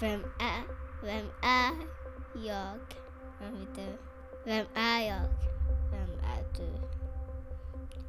Vem 0.00 0.24
är, 0.40 0.62
vem 1.02 1.26
är 1.42 1.72
jag? 2.34 2.78
Vem 3.40 3.54
är 3.54 3.66
du? 3.74 3.98
Vem 4.44 4.66
är 4.74 5.00
jag? 5.00 5.28
Vem 5.90 6.10
är 6.24 6.44
du? 6.56 6.72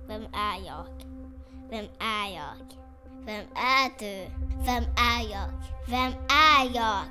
Vem 0.07 0.23
är 0.33 0.65
jag? 0.65 0.85
Vem 1.69 1.85
är 1.99 2.35
jag? 2.35 2.77
Vem 3.25 3.45
är 3.55 3.99
du? 3.99 4.31
Vem 4.65 4.83
är 4.97 5.31
jag? 5.31 5.51
Vem 5.87 6.13
är 6.29 6.75
jag? 6.75 7.03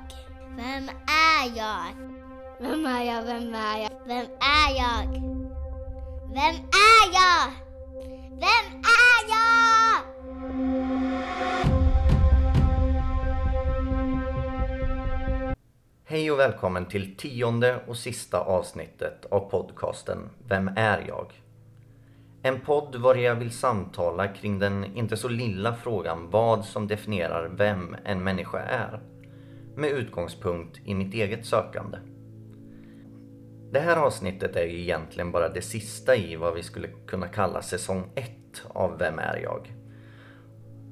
Vem 0.55 0.89
är 1.07 1.57
jag? 1.57 1.95
Vem 2.59 2.85
är 2.85 3.03
jag? 3.03 3.23
Vem 3.23 3.55
är 3.55 3.75
jag? 3.75 3.89
Vem 4.05 4.27
är 4.39 4.77
jag? 4.77 5.07
Vem 6.33 6.55
är 6.55 7.13
jag? 7.13 7.51
Vem 8.29 8.81
är 8.81 9.04
Hej 16.15 16.31
och 16.31 16.39
välkommen 16.39 16.85
till 16.85 17.15
tionde 17.15 17.79
och 17.87 17.97
sista 17.97 18.39
avsnittet 18.39 19.25
av 19.29 19.49
podcasten 19.49 20.29
Vem 20.47 20.69
är 20.75 21.05
jag? 21.07 21.41
En 22.41 22.59
podd 22.59 22.95
var 22.95 23.15
jag 23.15 23.35
vill 23.35 23.51
samtala 23.51 24.27
kring 24.27 24.59
den 24.59 24.85
inte 24.97 25.17
så 25.17 25.27
lilla 25.27 25.75
frågan 25.75 26.29
vad 26.29 26.65
som 26.65 26.87
definierar 26.87 27.47
vem 27.47 27.95
en 28.05 28.23
människa 28.23 28.59
är. 28.59 28.99
Med 29.75 29.89
utgångspunkt 29.89 30.79
i 30.85 30.93
mitt 30.93 31.13
eget 31.13 31.45
sökande. 31.45 31.97
Det 33.71 33.79
här 33.79 33.97
avsnittet 33.97 34.55
är 34.55 34.65
ju 34.65 34.81
egentligen 34.81 35.31
bara 35.31 35.49
det 35.49 35.61
sista 35.61 36.15
i 36.15 36.35
vad 36.35 36.53
vi 36.53 36.63
skulle 36.63 36.87
kunna 37.07 37.27
kalla 37.27 37.61
säsong 37.61 38.11
1 38.15 38.31
av 38.67 38.97
Vem 38.97 39.19
är 39.19 39.39
jag? 39.43 39.73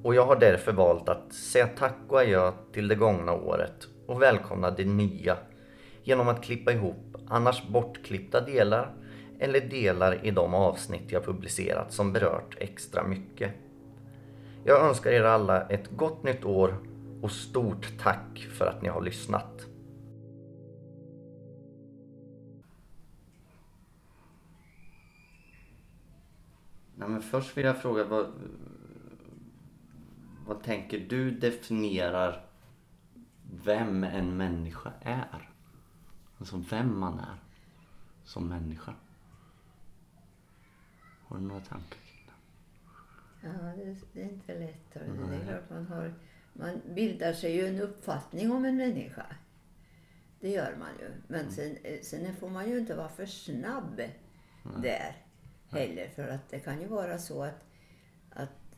Och 0.03 0.15
jag 0.15 0.25
har 0.25 0.35
därför 0.35 0.71
valt 0.71 1.09
att 1.09 1.33
säga 1.33 1.67
tack 1.67 1.97
och 2.07 2.19
adjö 2.19 2.51
till 2.73 2.87
det 2.87 2.95
gångna 2.95 3.33
året 3.33 3.87
och 4.05 4.21
välkomna 4.21 4.71
det 4.71 4.85
nya 4.85 5.37
genom 6.03 6.27
att 6.27 6.43
klippa 6.43 6.71
ihop 6.71 7.17
annars 7.27 7.67
bortklippta 7.67 8.41
delar 8.41 8.93
eller 9.39 9.61
delar 9.61 10.25
i 10.25 10.31
de 10.31 10.53
avsnitt 10.53 11.11
jag 11.11 11.25
publicerat 11.25 11.93
som 11.93 12.13
berört 12.13 12.55
extra 12.59 13.07
mycket. 13.07 13.53
Jag 14.65 14.87
önskar 14.87 15.11
er 15.11 15.23
alla 15.23 15.61
ett 15.61 15.91
gott 15.91 16.23
nytt 16.23 16.45
år 16.45 16.77
och 17.21 17.31
stort 17.31 17.87
tack 17.99 18.47
för 18.57 18.65
att 18.65 18.81
ni 18.81 18.89
har 18.89 19.01
lyssnat. 19.01 19.67
Nej, 26.95 27.09
men 27.09 27.21
först 27.21 27.57
vill 27.57 27.65
jag 27.65 27.81
fråga 27.81 28.03
vad, 28.03 28.27
vad 30.47 30.63
tänker 30.63 30.99
du 30.99 31.31
definierar 31.31 32.45
vem 33.63 34.03
en 34.03 34.37
människa 34.37 34.93
är? 35.01 35.49
Alltså 36.37 36.63
vem 36.69 36.99
man 36.99 37.19
är 37.19 37.37
som 38.23 38.47
människa. 38.47 38.93
Har 41.25 41.37
du 41.37 41.43
några 41.43 41.61
tankar 41.61 41.97
kring 41.97 42.27
det? 42.27 43.47
Ja, 43.47 43.53
det, 43.75 43.97
det 44.13 44.21
är 44.21 44.29
inte 44.29 44.59
lätt. 44.59 44.93
Det 44.93 44.99
är 44.99 45.47
klart 45.47 45.69
man 45.69 45.87
har... 45.87 46.13
Man 46.53 46.81
bildar 46.95 47.33
sig 47.33 47.55
ju 47.55 47.67
en 47.67 47.81
uppfattning 47.81 48.51
om 48.51 48.65
en 48.65 48.77
människa. 48.77 49.25
Det 50.39 50.49
gör 50.49 50.75
man 50.79 50.89
ju. 50.99 51.11
Men 51.27 51.51
sen, 51.51 51.77
eh, 51.83 52.01
sen 52.01 52.35
får 52.35 52.49
man 52.49 52.69
ju 52.69 52.79
inte 52.79 52.95
vara 52.95 53.09
för 53.09 53.25
snabb 53.25 54.01
där 54.81 55.15
heller. 55.69 56.09
För 56.09 56.27
att 56.27 56.49
det 56.49 56.59
kan 56.59 56.81
ju 56.81 56.87
vara 56.87 57.17
så 57.17 57.43
att, 57.43 57.63
att 58.29 58.77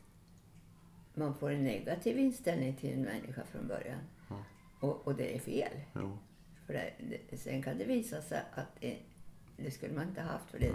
man 1.14 1.34
får 1.34 1.50
en 1.50 1.64
negativ 1.64 2.18
inställning 2.18 2.76
till 2.76 2.92
en 2.92 3.02
människa 3.02 3.44
från 3.44 3.68
början. 3.68 4.00
Ja. 4.86 4.92
Och, 4.92 5.06
och 5.06 5.14
det 5.14 5.36
är 5.36 5.38
fel. 5.38 5.72
Jo. 5.94 6.18
För 6.66 6.72
det, 6.72 6.90
det, 7.30 7.36
sen 7.36 7.62
kan 7.62 7.78
det 7.78 7.84
visa 7.84 8.22
sig 8.22 8.42
att 8.54 8.80
det, 8.80 8.96
det 9.56 9.70
skulle 9.70 9.94
man 9.94 10.08
inte 10.08 10.20
haft. 10.20 10.50
För 10.50 10.58
det 10.58 10.66
är 10.66 10.72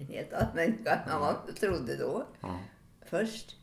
en 0.00 0.06
helt 0.06 0.32
annan 0.32 0.54
människa 0.56 0.94
än 0.94 1.20
vad 1.20 1.34
man 1.46 1.54
trodde 1.54 1.96
då. 1.96 2.26
Ja. 2.40 2.58
Först. 3.06 3.56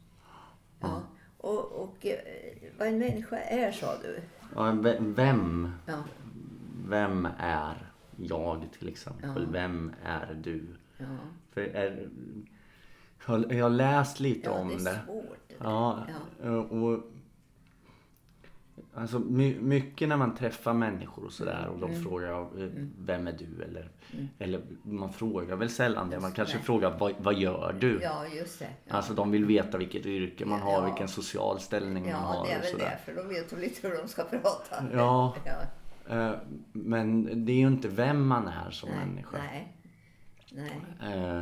Ja. 0.79 1.01
Och, 1.37 1.71
och 1.71 2.05
eh, 2.05 2.17
vad 2.79 2.87
en 2.87 2.97
människa 2.97 3.37
är, 3.37 3.71
sa 3.71 3.97
du. 4.01 4.19
Ja, 4.55 4.71
ve- 4.71 4.97
vem, 4.99 5.71
Ja. 5.85 6.03
vem 6.87 7.27
är 7.39 7.91
jag 8.17 8.65
till 8.79 8.87
exempel? 8.89 9.43
Ja. 9.45 9.51
Vem 9.51 9.93
är 10.03 10.33
du? 10.43 10.65
ja. 10.97 11.05
För 11.51 11.61
är, 11.61 12.09
jag, 13.27 13.63
har- 13.63 13.69
läst 13.69 14.19
lite 14.19 14.49
ja 14.49 14.51
om 14.51 14.67
det 14.69 14.83
det. 14.83 14.89
är 14.89 15.05
svårt. 15.05 15.37
det. 15.47 15.55
Ja, 15.59 16.07
Ja. 16.43 16.49
och 16.51 17.03
Alltså 18.95 19.19
my, 19.19 19.55
mycket 19.59 20.09
när 20.09 20.17
man 20.17 20.35
träffar 20.35 20.73
människor 20.73 21.25
och 21.25 21.31
sådär 21.31 21.67
och 21.73 21.79
de 21.79 21.89
Mm. 21.91 22.03
frågar 22.03 22.39
eh, 22.41 22.69
vem 22.99 23.27
är 23.27 23.31
du 23.31 23.63
eller, 23.63 23.89
eller 24.39 24.61
man 24.83 25.13
frågar 25.13 25.55
väl 25.55 25.69
sällan 25.69 26.09
det. 26.09 26.19
Man 26.19 26.31
kanske 26.31 26.57
frågar 26.59 26.97
vad, 26.99 27.13
vad 27.19 27.33
gör 27.39 27.75
du? 27.79 27.99
ja, 28.01 28.27
just 28.27 28.59
det. 28.59 28.67
Ja. 28.85 28.93
Alltså 28.95 29.13
de 29.13 29.31
vill 29.31 29.45
veta 29.45 29.77
vilket 29.77 30.05
yrke 30.05 30.45
man 30.45 30.59
har, 30.61 30.71
Ja. 30.71 30.85
vilken 30.85 31.07
social 31.07 31.59
ställning 31.59 32.03
man 32.03 32.11
ja, 32.11 32.17
har 32.17 32.45
det 32.47 32.51
är 32.53 32.59
väl 32.61 32.71
sådär. 32.71 32.99
det. 33.05 33.11
För 33.13 33.21
de 33.21 33.27
vet 33.29 33.53
ju 33.53 33.57
lite 33.57 33.87
hur 33.87 33.97
de 33.97 34.07
ska 34.07 34.23
prata. 34.23 34.85
Ja. 34.93 35.35
ja. 35.45 36.15
Eh, 36.15 36.31
Men 36.73 37.23
det 37.45 37.51
är 37.51 37.57
ju 37.57 37.67
inte 37.67 37.87
vem 37.87 38.27
man 38.27 38.47
är 38.47 38.71
som 38.71 38.89
Nej, 38.89 38.99
människa. 39.05 39.37
nej. 39.37 39.77
Nej. 40.51 40.81
Eh, 41.13 41.41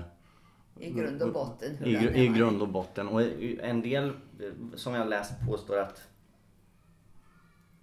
I 0.88 0.92
grund 0.92 1.22
och 1.22 1.34
botten. 1.34 1.70
I, 1.86 1.96
gr- 1.96 2.16
I 2.16 2.30
man. 2.30 2.38
grund 2.38 2.62
och 2.62 2.68
botten. 2.70 3.08
Och 3.08 3.22
en 3.62 3.82
del 3.82 4.14
som 4.76 4.94
jag 4.94 5.08
läst 5.10 5.34
påstår 5.50 5.78
att 5.80 6.08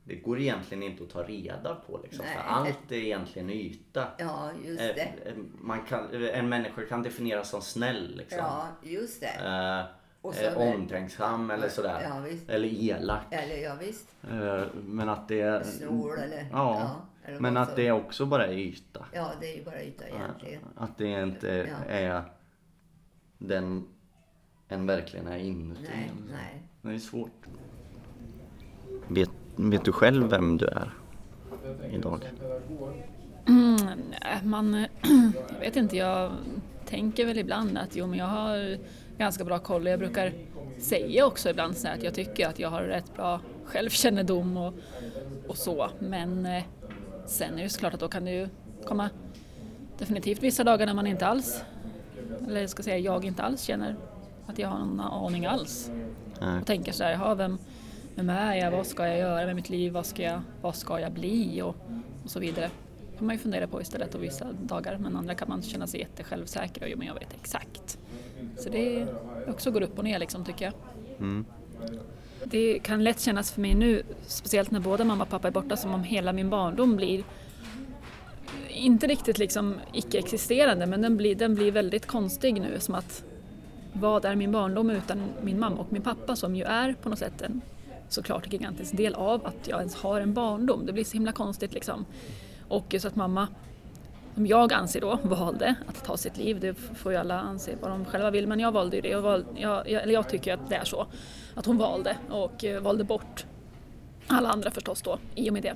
det 0.08 0.14
går 0.16 0.41
egentligen 0.41 0.82
inte 0.82 1.02
att 1.02 1.10
ta 1.10 1.22
reda 1.22 1.74
på 1.74 2.00
liksom. 2.02 2.24
För 2.24 2.41
allt 2.41 2.92
är 2.92 2.96
egentligen 2.96 3.50
yta. 3.50 4.06
Ja, 4.19 4.50
just 4.64 4.80
Eh, 4.80 4.86
det. 4.86 5.12
eh, 5.30 5.34
Man 5.60 5.82
kan, 5.84 6.14
en 6.14 6.48
människa 6.48 6.82
kan 6.88 7.02
definieras 7.02 7.50
som 7.50 7.60
snäll 7.62 8.16
liksom. 8.16 8.38
Ja, 8.38 8.66
just 8.82 9.20
det. 9.20 9.86
Eh, 10.32 10.47
eh, 10.47 10.58
omtänksam 10.58 11.50
eller 11.50 11.68
sådär. 11.68 12.00
Ja, 12.08 12.20
visst. 12.20 12.48
eller 12.50 12.68
elak. 12.68 13.22
Eller 13.30 13.56
ja, 13.56 13.74
visst. 13.80 14.08
Eh, 14.30 14.64
Men 14.74 15.08
att 15.08 15.28
det 15.28 15.41
är... 15.41 15.62
Snål 15.62 16.18
eller... 16.18 16.48
Ja, 16.52 16.97
eller 17.24 17.41
men 17.41 17.56
att 17.56 17.68
så- 17.70 17.76
det 17.76 17.92
också 17.92 18.26
bara 18.26 18.47
är 18.47 18.52
yta. 18.58 19.06
Ja, 19.12 19.30
det 19.41 19.52
är 19.52 19.56
ju 19.58 19.64
bara 19.64 19.82
yta 19.82 20.08
egentligen. 20.08 20.60
Att 20.76 20.98
det 20.98 21.22
inte 21.22 21.48
Ja. 21.86 21.92
är 21.92 22.22
den 23.38 23.88
en 24.68 24.86
verkligen 24.86 25.26
är 25.28 25.38
inuti. 25.38 25.80
Nej, 25.94 26.10
en. 26.18 26.30
nej. 26.32 26.62
Det 26.82 26.94
är 26.94 26.98
svårt. 26.98 27.47
Vet, 29.08 29.30
vet 29.58 29.84
du 29.84 29.92
själv 29.92 30.30
vem 30.30 30.58
du 30.58 30.66
är 30.66 30.91
idag? 31.91 32.24
Mm, 33.46 33.76
nej, 34.10 34.38
man, 34.42 34.74
jag 35.52 35.60
vet 35.60 35.76
inte, 35.76 35.96
jag 35.96 36.32
tänker 36.86 37.26
väl 37.26 37.38
ibland 37.38 37.78
att 37.78 37.97
jo 37.97 38.06
men 38.06 38.18
jag 38.18 38.26
har 38.26 38.76
ganska 39.18 39.44
bra 39.44 39.58
koll 39.58 39.86
jag 39.86 39.98
brukar 39.98 40.32
säga 40.78 41.26
också 41.26 41.50
ibland 41.50 41.76
så 41.76 41.88
att 41.88 42.02
jag 42.02 42.14
tycker 42.14 42.48
att 42.48 42.58
jag 42.58 42.70
har 42.70 42.82
rätt 42.82 43.16
bra 43.16 43.41
självkännedom 43.64 44.56
och, 44.56 44.74
och 45.48 45.56
så. 45.56 45.91
Men 45.98 46.47
eh, 46.47 46.62
sen 47.26 47.58
är 47.58 47.62
det 47.62 47.68
såklart 47.68 47.94
att 47.94 48.00
då 48.00 48.08
kan 48.08 48.24
det 48.24 48.30
ju 48.30 48.48
komma 48.84 49.10
definitivt 49.98 50.42
vissa 50.42 50.64
dagar 50.64 50.86
när 50.86 50.94
man 50.94 51.06
inte 51.06 51.26
alls, 51.26 51.62
eller 52.47 52.60
jag 52.60 52.70
ska 52.70 52.82
säga 52.82 52.98
jag 52.98 53.24
inte 53.24 53.42
alls 53.42 53.62
känner 53.62 53.97
att 54.47 54.58
jag 54.58 54.68
har 54.68 54.78
någon 54.78 55.00
aning 55.00 55.47
alls. 55.47 55.91
Nej. 56.41 56.60
Och 56.60 56.66
tänker 56.66 56.92
så 56.92 57.04
här, 57.04 57.10
jaha, 57.12 57.34
vem, 57.34 57.58
vem 58.18 58.30
är 58.30 58.54
jag, 58.54 58.70
vad 58.70 58.86
ska 58.86 59.08
jag 59.08 59.18
göra 59.18 59.46
med 59.46 59.56
mitt 59.56 59.70
liv, 59.70 59.92
vad 59.92 60.06
ska 60.06 60.22
jag, 60.22 60.40
vad 60.60 60.76
ska 60.76 61.00
jag 61.00 61.12
bli 61.12 61.62
och, 61.62 61.76
och 62.24 62.30
så 62.30 62.40
vidare. 62.40 62.70
kan 63.18 63.26
man 63.26 63.34
ju 63.36 63.38
fundera 63.42 63.66
på 63.66 63.80
istället 63.80 64.14
och 64.14 64.22
vissa 64.22 64.46
dagar, 64.52 64.98
men 64.98 65.16
andra 65.16 65.34
kan 65.34 65.48
man 65.48 65.62
känna 65.62 65.86
sig 65.86 66.00
jättesjälvsäker 66.00 66.82
och 66.82 66.88
jo 66.88 66.98
men 66.98 67.06
jag 67.06 67.14
vet 67.14 67.34
exakt. 67.40 67.98
Så 68.58 68.68
det 68.68 69.06
också 69.48 69.70
går 69.70 69.82
upp 69.82 69.98
och 69.98 70.04
ner 70.04 70.18
liksom 70.18 70.44
tycker 70.44 70.64
jag. 70.64 70.74
Mm. 71.18 71.44
Det 72.44 72.78
kan 72.78 73.04
lätt 73.04 73.20
kännas 73.20 73.52
för 73.52 73.60
mig 73.60 73.74
nu, 73.74 74.02
speciellt 74.26 74.71
när 74.71 74.80
båda 74.80 75.04
mamma 75.04 75.24
och 75.24 75.30
pappa 75.30 75.48
är 75.48 75.53
borta, 75.53 75.76
som 75.76 75.94
om 75.94 76.03
hela 76.03 76.32
min 76.32 76.50
barndom 76.50 76.97
blir 76.97 77.24
inte 78.68 79.06
riktigt 79.06 79.38
liksom 79.38 79.74
icke-existerande, 79.92 80.86
men 80.86 81.03
den 81.03 81.16
blir, 81.16 81.34
den 81.34 81.54
blir 81.54 81.72
väldigt 81.72 82.06
konstig 82.06 82.60
nu. 82.60 82.80
Som 82.80 82.94
att 82.94 83.24
vad 83.92 84.24
är 84.24 84.34
min 84.36 84.53
barndom 84.53 84.91
utan 84.91 85.22
min 85.42 85.59
mamma 85.59 85.76
och 85.76 85.92
min 85.92 86.03
pappa 86.03 86.36
som 86.36 86.56
ju 86.56 86.64
är 86.64 86.94
på 87.03 87.09
något 87.09 87.18
sätt 87.18 87.42
en 87.42 87.60
såklart 88.09 88.53
gigantisk 88.53 88.97
del 88.97 89.15
av 89.15 89.47
att 89.47 89.69
jag 89.69 89.78
ens 89.78 89.95
har 89.95 90.21
en 90.21 90.34
barndom. 90.34 90.87
Det 90.87 90.93
blir 90.93 91.05
så 91.05 91.13
himla 91.13 91.33
konstigt 91.33 91.75
liksom. 91.75 92.05
Och 92.69 92.95
just 92.95 93.05
att 93.05 93.16
mamma, 93.16 93.49
som 94.34 94.47
jag 94.47 94.72
anser 94.72 95.01
då, 95.01 95.19
valde 95.22 95.75
att 95.87 96.05
ta 96.05 96.16
sitt 96.16 96.37
liv. 96.37 96.60
Det 96.60 96.75
får 96.75 97.13
ju 97.13 97.19
alla 97.19 97.41
anse 97.41 97.77
vad 97.81 97.91
de 97.91 98.05
själva 98.05 98.31
vill, 98.31 98.47
men 98.47 98.60
jag 98.60 98.72
valde 98.72 98.97
ju 98.97 99.03
det. 99.03 99.09
Jag, 99.09 99.22
valde, 99.22 99.47
jag, 99.55 99.91
jag, 99.91 100.03
eller 100.03 100.15
jag 100.15 100.28
tycker 100.28 100.55
att 100.55 100.69
det 100.69 100.75
är 100.75 100.84
så. 100.84 101.07
Att 101.55 101.66
hon 101.66 101.78
valde 101.78 102.16
och 102.31 102.65
eh, 102.65 102.81
valde 102.81 103.05
bort 103.05 103.47
alla 104.27 104.49
andra 104.49 104.71
förstås 104.71 105.03
då, 105.03 105.19
i 105.34 105.51
och 105.51 105.53
med 105.53 105.63
det. 105.63 105.75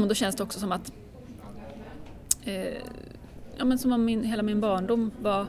och 0.00 0.08
då 0.08 0.14
känns 0.14 0.36
det 0.36 0.42
också 0.42 0.60
som 0.60 0.72
att 0.72 0.92
eh, 2.44 2.74
ja, 3.56 3.64
men 3.64 3.78
som 3.78 3.92
om 3.92 4.04
min, 4.04 4.24
hela 4.24 4.42
min 4.42 4.60
barndom 4.60 5.10
var, 5.22 5.46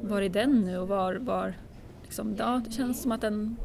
var 0.00 0.22
i 0.22 0.28
den 0.28 0.60
nu 0.60 0.78
och 0.78 0.88
var, 0.88 1.14
var 1.14 1.54
liksom, 2.02 2.36
ja, 2.38 2.62
det 2.66 2.72
känns 2.72 3.02
som 3.02 3.12
att 3.12 3.20
den 3.20 3.56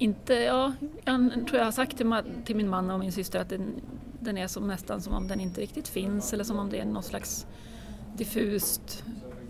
inte, 0.00 0.34
ja, 0.34 0.72
jag 1.04 1.30
tror 1.46 1.58
jag 1.58 1.64
har 1.64 1.72
sagt 1.72 1.96
till, 1.96 2.12
till 2.44 2.56
min 2.56 2.68
man 2.68 2.90
och 2.90 3.00
min 3.00 3.12
syster 3.12 3.40
att 3.40 3.48
den, 3.48 3.80
den 4.20 4.38
är 4.38 4.46
som, 4.46 4.68
nästan 4.68 5.00
som 5.00 5.14
om 5.14 5.28
den 5.28 5.40
inte 5.40 5.60
riktigt 5.60 5.88
finns 5.88 6.32
eller 6.32 6.44
som 6.44 6.58
om 6.58 6.70
det 6.70 6.78
är 6.78 6.84
något 6.84 7.04
slags 7.04 7.46
diffust 8.16 9.04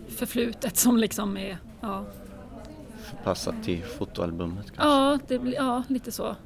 förflutet 0.08 0.76
som 0.76 0.96
liksom 0.96 1.36
är, 1.36 1.58
ja, 1.80 2.04
Passat 3.24 3.54
till 3.64 3.82
fotoalbumet 3.84 4.70
kanske? 4.70 4.88
ja, 4.88 5.18
det, 5.28 5.50
ja 5.50 5.82
lite 5.88 6.12
så. 6.12 6.36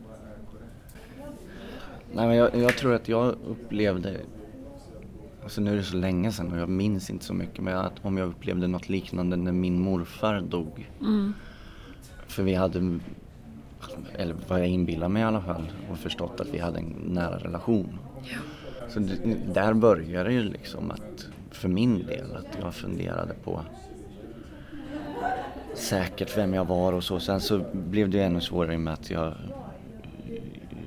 Nej, 2.12 2.26
men 2.26 2.36
jag, 2.36 2.56
jag 2.56 2.76
tror 2.76 2.94
att 2.94 3.08
jag 3.08 3.34
upplevde, 3.48 4.20
alltså 5.42 5.60
nu 5.60 5.72
är 5.72 5.76
det 5.76 5.82
så 5.82 5.96
länge 5.96 6.32
sedan 6.32 6.52
och 6.52 6.58
jag 6.58 6.68
minns 6.68 7.10
inte 7.10 7.24
så 7.24 7.34
mycket, 7.34 7.64
men 7.64 7.76
att 7.76 8.04
om 8.04 8.16
jag 8.16 8.28
upplevde 8.28 8.66
något 8.66 8.88
liknande 8.88 9.36
när 9.36 9.52
min 9.52 9.80
morfar 9.80 10.40
dog. 10.40 10.90
Mm. 11.00 11.34
För 12.26 12.42
vi 12.42 12.54
hade, 12.54 12.98
eller 14.18 14.36
vad 14.48 14.60
jag 14.60 14.68
inbillar 14.68 15.08
mig 15.08 15.22
i 15.22 15.24
alla 15.24 15.40
fall, 15.40 15.72
och 15.90 15.98
förstått 15.98 16.40
att 16.40 16.48
vi 16.48 16.58
hade 16.58 16.78
en 16.78 16.94
nära 17.06 17.38
relation. 17.38 17.98
Så 18.88 19.00
det, 19.00 19.34
där 19.54 19.74
började 19.74 20.28
det 20.28 20.34
ju 20.34 20.42
liksom 20.42 20.90
att, 20.90 21.28
för 21.50 21.68
min 21.68 22.06
del, 22.06 22.36
att 22.36 22.58
jag 22.60 22.74
funderade 22.74 23.34
på 23.34 23.60
säkert 25.74 26.38
vem 26.38 26.54
jag 26.54 26.64
var 26.64 26.92
och 26.92 27.04
så. 27.04 27.20
Sen 27.20 27.40
så 27.40 27.64
blev 27.72 28.10
det 28.10 28.22
ännu 28.22 28.40
svårare 28.40 28.78
med 28.78 28.94
att 28.94 29.10
jag, 29.10 29.34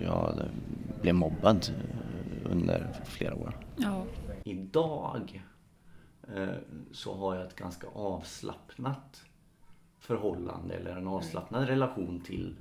jag 0.03 0.39
blev 1.01 1.15
mobbad 1.15 1.67
under 2.45 2.87
flera 3.05 3.35
år. 3.35 3.57
Ja. 3.75 4.03
Idag 4.43 5.43
eh, 6.35 6.47
så 6.91 7.15
har 7.15 7.35
jag 7.35 7.45
ett 7.45 7.55
ganska 7.55 7.87
avslappnat 7.87 9.21
förhållande 9.99 10.75
eller 10.75 10.95
en 10.95 11.07
avslappnad 11.07 11.67
relation 11.67 12.19
till 12.19 12.55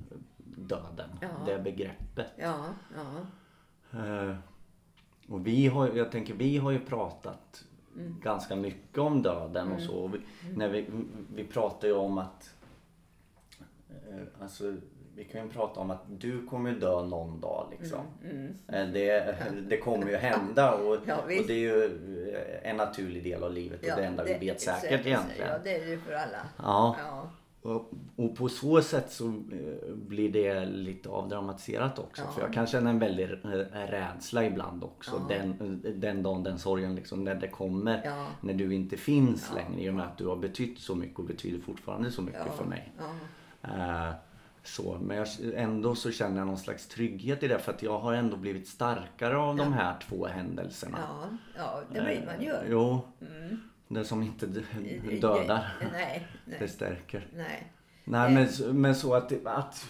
döden. 0.45 1.09
Ja. 1.21 1.27
Det 1.45 1.59
begreppet. 1.59 2.27
Ja, 2.37 2.65
ja. 2.95 3.25
Eh, 3.99 4.35
och 5.29 5.47
vi 5.47 5.67
har, 5.67 5.87
jag 5.87 6.11
tänker 6.11 6.33
vi 6.33 6.57
har 6.57 6.71
ju 6.71 6.79
pratat 6.79 7.65
ganska 8.21 8.55
mycket 8.55 8.97
om 8.97 9.21
döden 9.21 9.71
och 9.71 9.81
så. 9.81 9.95
Och 9.95 10.15
Vi, 10.15 10.19
när 10.55 10.69
vi, 10.69 10.87
vi 11.35 11.43
pratar 11.43 11.87
ju 11.87 11.93
om 11.93 12.17
att 12.17 12.55
eh, 13.89 14.41
alltså, 14.41 14.75
vi 15.17 15.23
kan 15.23 15.43
ju 15.43 15.49
prata 15.49 15.79
om 15.79 15.91
att 15.91 16.03
du 16.19 16.45
kommer 16.45 16.71
dö 16.71 17.05
någon 17.05 17.41
dag 17.41 17.67
liksom. 17.79 17.99
Eh, 18.67 18.87
Det, 18.87 19.35
det 19.69 19.77
kommer 19.77 20.07
ju 20.09 20.15
hända 20.17 20.73
och, 20.73 20.97
Ja, 21.05 21.15
och 21.17 21.27
det 21.27 21.53
är 21.53 21.57
ju 21.57 21.83
eh, 22.63 22.69
en 22.71 22.77
naturlig 22.77 23.23
del 23.23 23.43
av 23.43 23.53
livet 23.53 23.79
och 23.81 23.97
det 23.97 24.05
enda 24.05 24.23
vi 24.23 24.33
vet 24.33 24.61
säkert 24.61 25.05
egentligen. 25.05 25.47
Ja, 25.51 25.57
det 25.63 25.75
är 25.75 25.85
det 25.85 25.97
för 25.97 26.13
alla. 26.13 26.37
Ja. 26.57 26.95
Ja, 27.03 27.29
Och, 27.61 27.91
och 28.15 28.35
på 28.37 28.49
så 28.49 28.81
sätt 28.81 29.11
så 29.11 29.27
eh, 29.27 29.93
blir 29.95 30.29
det 30.31 30.65
lite 30.65 31.09
avdramatiserat 31.09 31.99
också. 31.99 32.21
Ja. 32.25 32.31
För 32.31 32.41
jag 32.41 32.53
kan 32.53 32.67
känna 32.67 32.89
en 32.89 32.99
väldig 32.99 33.29
rädsla 33.73 34.45
ibland 34.45 34.83
också. 34.83 35.11
Ja. 35.29 35.35
Den, 35.35 35.81
den 35.95 36.23
dagen, 36.23 36.43
den 36.43 36.59
sorgen 36.59 36.95
liksom, 36.95 37.23
när 37.23 37.35
det 37.35 37.47
kommer. 37.47 38.01
Ja. 38.05 38.25
När 38.41 38.53
du 38.53 38.73
inte 38.75 38.97
finns 38.97 39.51
längre 39.55 39.81
i 39.81 39.89
och 39.89 39.93
med 39.93 40.05
att 40.05 40.17
du 40.17 40.27
har 40.27 40.35
betytt 40.35 40.79
så 40.79 40.95
mycket 40.95 41.19
och 41.19 41.25
betyder 41.25 41.59
fortfarande 41.59 42.11
så 42.11 42.21
mycket 42.21 42.41
Ja. 42.45 42.51
för 42.51 42.65
mig. 42.65 42.91
ja. 43.61 44.13
Eh, 44.67 44.69
så, 44.69 44.97
men 45.01 45.17
jag, 45.17 45.27
ändå 45.55 45.95
så 45.95 46.11
känner 46.11 46.37
jag 46.37 46.47
någon 46.47 46.57
slags 46.57 46.87
trygghet 46.87 47.43
i 47.43 47.47
det 47.47 47.59
för 47.59 47.71
att 47.71 47.83
jag 47.83 47.99
har 47.99 48.13
ändå 48.13 48.37
blivit 48.37 48.67
starkare 48.67 49.37
av 49.37 49.55
de 49.55 49.73
här 49.73 49.95
två 50.09 50.25
händelserna. 50.27 50.97
ja, 51.01 51.29
ja 51.57 51.81
det 51.93 52.01
blir 52.01 52.25
man 52.25 52.41
ju. 52.43 52.49
Eh, 52.51 52.61
Jo, 52.69 53.01
Mm. 53.21 53.61
det 53.87 54.05
som 54.05 54.23
inte 54.23 54.45
dödar. 55.21 55.77
Nej, 55.91 56.27
Det 56.45 56.55
nej, 56.59 56.69
stärker. 56.69 57.27
nej. 57.35 57.71
Nej 58.03 58.33
men, 58.33 58.49
så- 58.49 58.73
men 58.73 58.95
så 58.95 59.13
att, 59.13 59.29
det- 59.29 59.41
att 59.45 59.85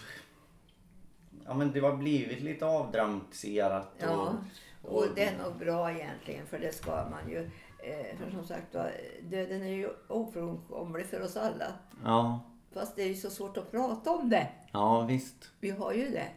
Ja 1.46 1.54
men 1.54 1.72
det 1.72 1.80
har 1.80 1.96
blivit 1.96 2.40
lite 2.42 2.66
avdramatiserat 2.66 3.92
och, 3.96 4.02
Ja, 4.08 4.34
och 4.82 5.04
det 5.14 5.24
är 5.24 5.38
nog 5.44 5.58
bra 5.58 5.92
egentligen 5.92 6.46
för 6.46 6.58
det 6.58 6.74
ska 6.74 6.90
man 6.90 7.30
ju. 7.30 7.38
Eh, 7.82 8.18
för 8.18 8.30
som 8.30 8.44
sagt 8.46 8.74
var, 8.74 8.90
döden 9.22 9.62
är 9.62 9.72
ju 9.74 9.88
ofrånkomlig 10.08 11.06
för 11.06 11.22
oss 11.22 11.36
alla. 11.36 11.66
ja, 12.04 12.40
Fast 12.72 12.96
det 12.96 13.02
är 13.02 13.08
ju 13.08 13.14
så 13.14 13.30
svårt 13.30 13.56
att 13.56 13.70
prata 13.70 14.10
om 14.10 14.28
det. 14.28 14.48
ja 14.72 15.02
visst. 15.02 15.50
Vi 15.60 15.70
har 15.70 15.92
ju 15.92 16.08
det. 16.10 16.28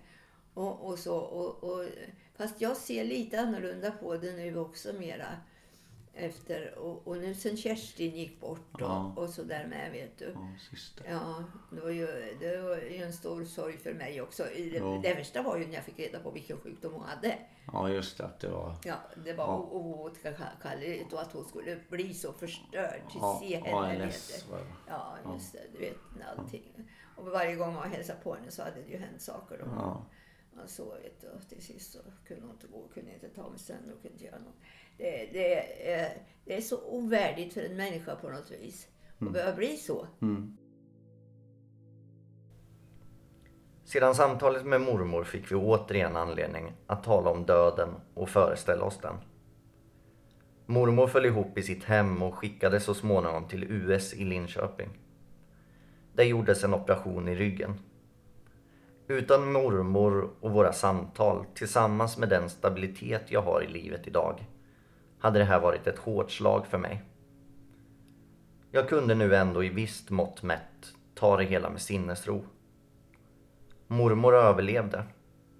Och, 0.54 0.88
och 0.88 1.00
så, 1.00 1.18
och, 1.18 1.64
och, 1.64 1.86
fast 2.38 2.62
jag 2.62 2.78
ser 2.78 3.04
lite 3.04 3.42
annorlunda 3.42 3.92
på 3.92 4.18
det 4.18 4.32
nu 4.32 4.58
också 4.58 4.94
mera. 4.94 5.28
Efter, 6.14 6.78
och, 6.80 7.08
och 7.08 7.18
nu 7.18 7.34
sen 7.34 7.58
Kerstin 7.58 8.16
gick 8.16 8.40
bort 8.40 8.74
och, 8.74 8.82
Ja. 8.82 9.14
och 9.18 9.30
så 9.30 9.44
där 9.44 9.68
med 9.68 9.92
vet 9.92 10.18
du. 10.18 10.32
Ja, 10.36 10.48
syster. 10.72 11.06
Ja, 11.10 11.44
det 11.72 11.82
var, 11.82 11.90
ju, 11.90 12.08
det 12.40 12.58
var 12.62 12.78
ju 12.78 12.96
en 13.04 13.14
stor 13.14 13.46
sorg 13.46 13.78
för 13.78 13.94
mig 13.94 14.22
också. 14.22 14.44
Det, 14.44 14.60
Ja. 14.78 15.00
det 15.04 15.14
värsta 15.14 15.42
var 15.42 15.58
ju 15.58 15.68
när 15.68 15.74
jag 15.74 15.84
fick 15.84 16.00
reda 16.00 16.20
på 16.20 16.32
vilken 16.32 16.58
sjukdom 16.58 16.94
hon 16.94 17.04
hade. 17.04 17.38
Ja 17.74 17.90
just 17.90 18.18
det, 18.18 18.26
att 18.26 18.40
det 18.40 18.50
var 18.50 18.76
Ja, 18.84 18.96
det 19.26 19.34
var 19.34 19.46
Ja. 19.46 19.58
oåterkalleligt 19.72 21.14
och 21.14 21.22
att 21.22 21.32
hon 21.34 21.46
skulle 21.46 21.80
bli 21.90 22.14
så 22.14 22.34
förstörd 22.34 23.02
till 23.12 23.20
ja, 23.22 23.38
se 23.42 23.56
henne. 23.58 24.04
ALS. 24.06 24.46
var 24.52 24.58
det. 24.58 24.66
Ja, 24.88 25.18
just 25.34 25.54
det. 25.54 25.60
Du 25.74 25.80
vet 25.80 25.98
allting. 26.38 26.92
Och 27.18 27.26
varje 27.28 27.56
gång 27.56 27.74
man 27.74 27.92
hälsade 27.92 28.20
på 28.24 28.36
henne 28.36 28.52
så 28.52 28.64
hade 28.64 28.82
det 28.82 28.90
ju 28.92 28.98
hänt 28.98 29.22
saker. 29.22 29.58
Då. 29.58 29.66
Ja. 29.66 30.06
Så 30.68 30.86
vet 30.86 31.22
du. 31.22 31.28
Och 31.28 31.50
till 31.50 31.62
sist 31.62 31.92
så 31.92 32.00
kunde 32.28 32.42
hon 32.44 32.52
inte 32.52 32.68
gå, 32.68 32.88
kunde 32.94 33.14
inte 33.14 33.30
ta 33.30 33.50
mig 33.50 33.60
sen 33.60 33.78
och 33.78 34.02
kunde 34.02 34.10
inte 34.10 34.26
göra 34.26 34.40
något. 34.40 34.56
Det, 35.02 35.30
det, 35.34 35.54
är, 35.92 36.18
det 36.46 36.58
är 36.58 36.62
så 36.62 36.80
ovärdigt 36.86 37.54
för 37.54 37.62
en 37.62 37.76
människa 37.76 38.16
på 38.16 38.30
något 38.30 38.52
vis. 38.52 38.88
Att 39.20 39.34
behöva 39.34 39.58
bli 39.58 39.78
så. 39.78 40.08
Mm. 40.22 40.58
Sedan 43.84 44.16
samtalet 44.16 44.66
med 44.66 44.82
mormor 44.82 45.24
fick 45.24 45.52
vi 45.52 45.56
återigen 45.56 46.16
anledning 46.16 46.74
att 46.88 47.04
tala 47.04 47.30
om 47.30 47.46
döden 47.46 47.90
och 48.14 48.30
föreställa 48.30 48.86
oss 48.86 48.98
den. 49.02 49.16
Mormor 50.66 51.08
föll 51.08 51.26
ihop 51.26 51.58
i 51.58 51.64
sitt 51.64 51.84
hem 51.84 52.22
och 52.22 52.36
skickades 52.36 52.84
så 52.84 52.94
småningom 52.94 53.48
till 53.48 53.64
US 53.64 54.14
i 54.14 54.24
Linköping. 54.24 54.90
Där 56.14 56.24
gjordes 56.24 56.64
en 56.64 56.74
operation 56.74 57.28
i 57.28 57.36
ryggen. 57.36 57.74
Utan 59.08 59.52
mormor 59.52 60.30
och 60.40 60.52
våra 60.52 60.74
samtal 60.74 61.46
tillsammans 61.54 62.18
med 62.18 62.30
den 62.30 62.50
stabilitet 62.50 63.32
jag 63.32 63.42
har 63.42 63.62
i 63.62 63.68
livet 63.68 64.08
idag 64.08 64.48
hade 65.22 65.40
det 65.40 65.46
här 65.46 65.60
varit 65.60 65.88
ett 65.88 66.00
hårt 66.00 66.32
slag 66.32 66.68
för 66.68 66.78
mig. 66.78 67.04
Jag 68.72 68.90
kunde 68.90 69.16
nu 69.16 69.36
ändå 69.36 69.64
i 69.64 69.70
visst 69.70 70.10
mått 70.10 70.44
mätt 70.44 70.94
ta 71.16 71.38
det 71.38 71.44
hela 71.44 71.70
med 71.70 71.82
sinnesro. 71.82 72.44
Mormor 73.88 74.36
överlevde 74.36 75.04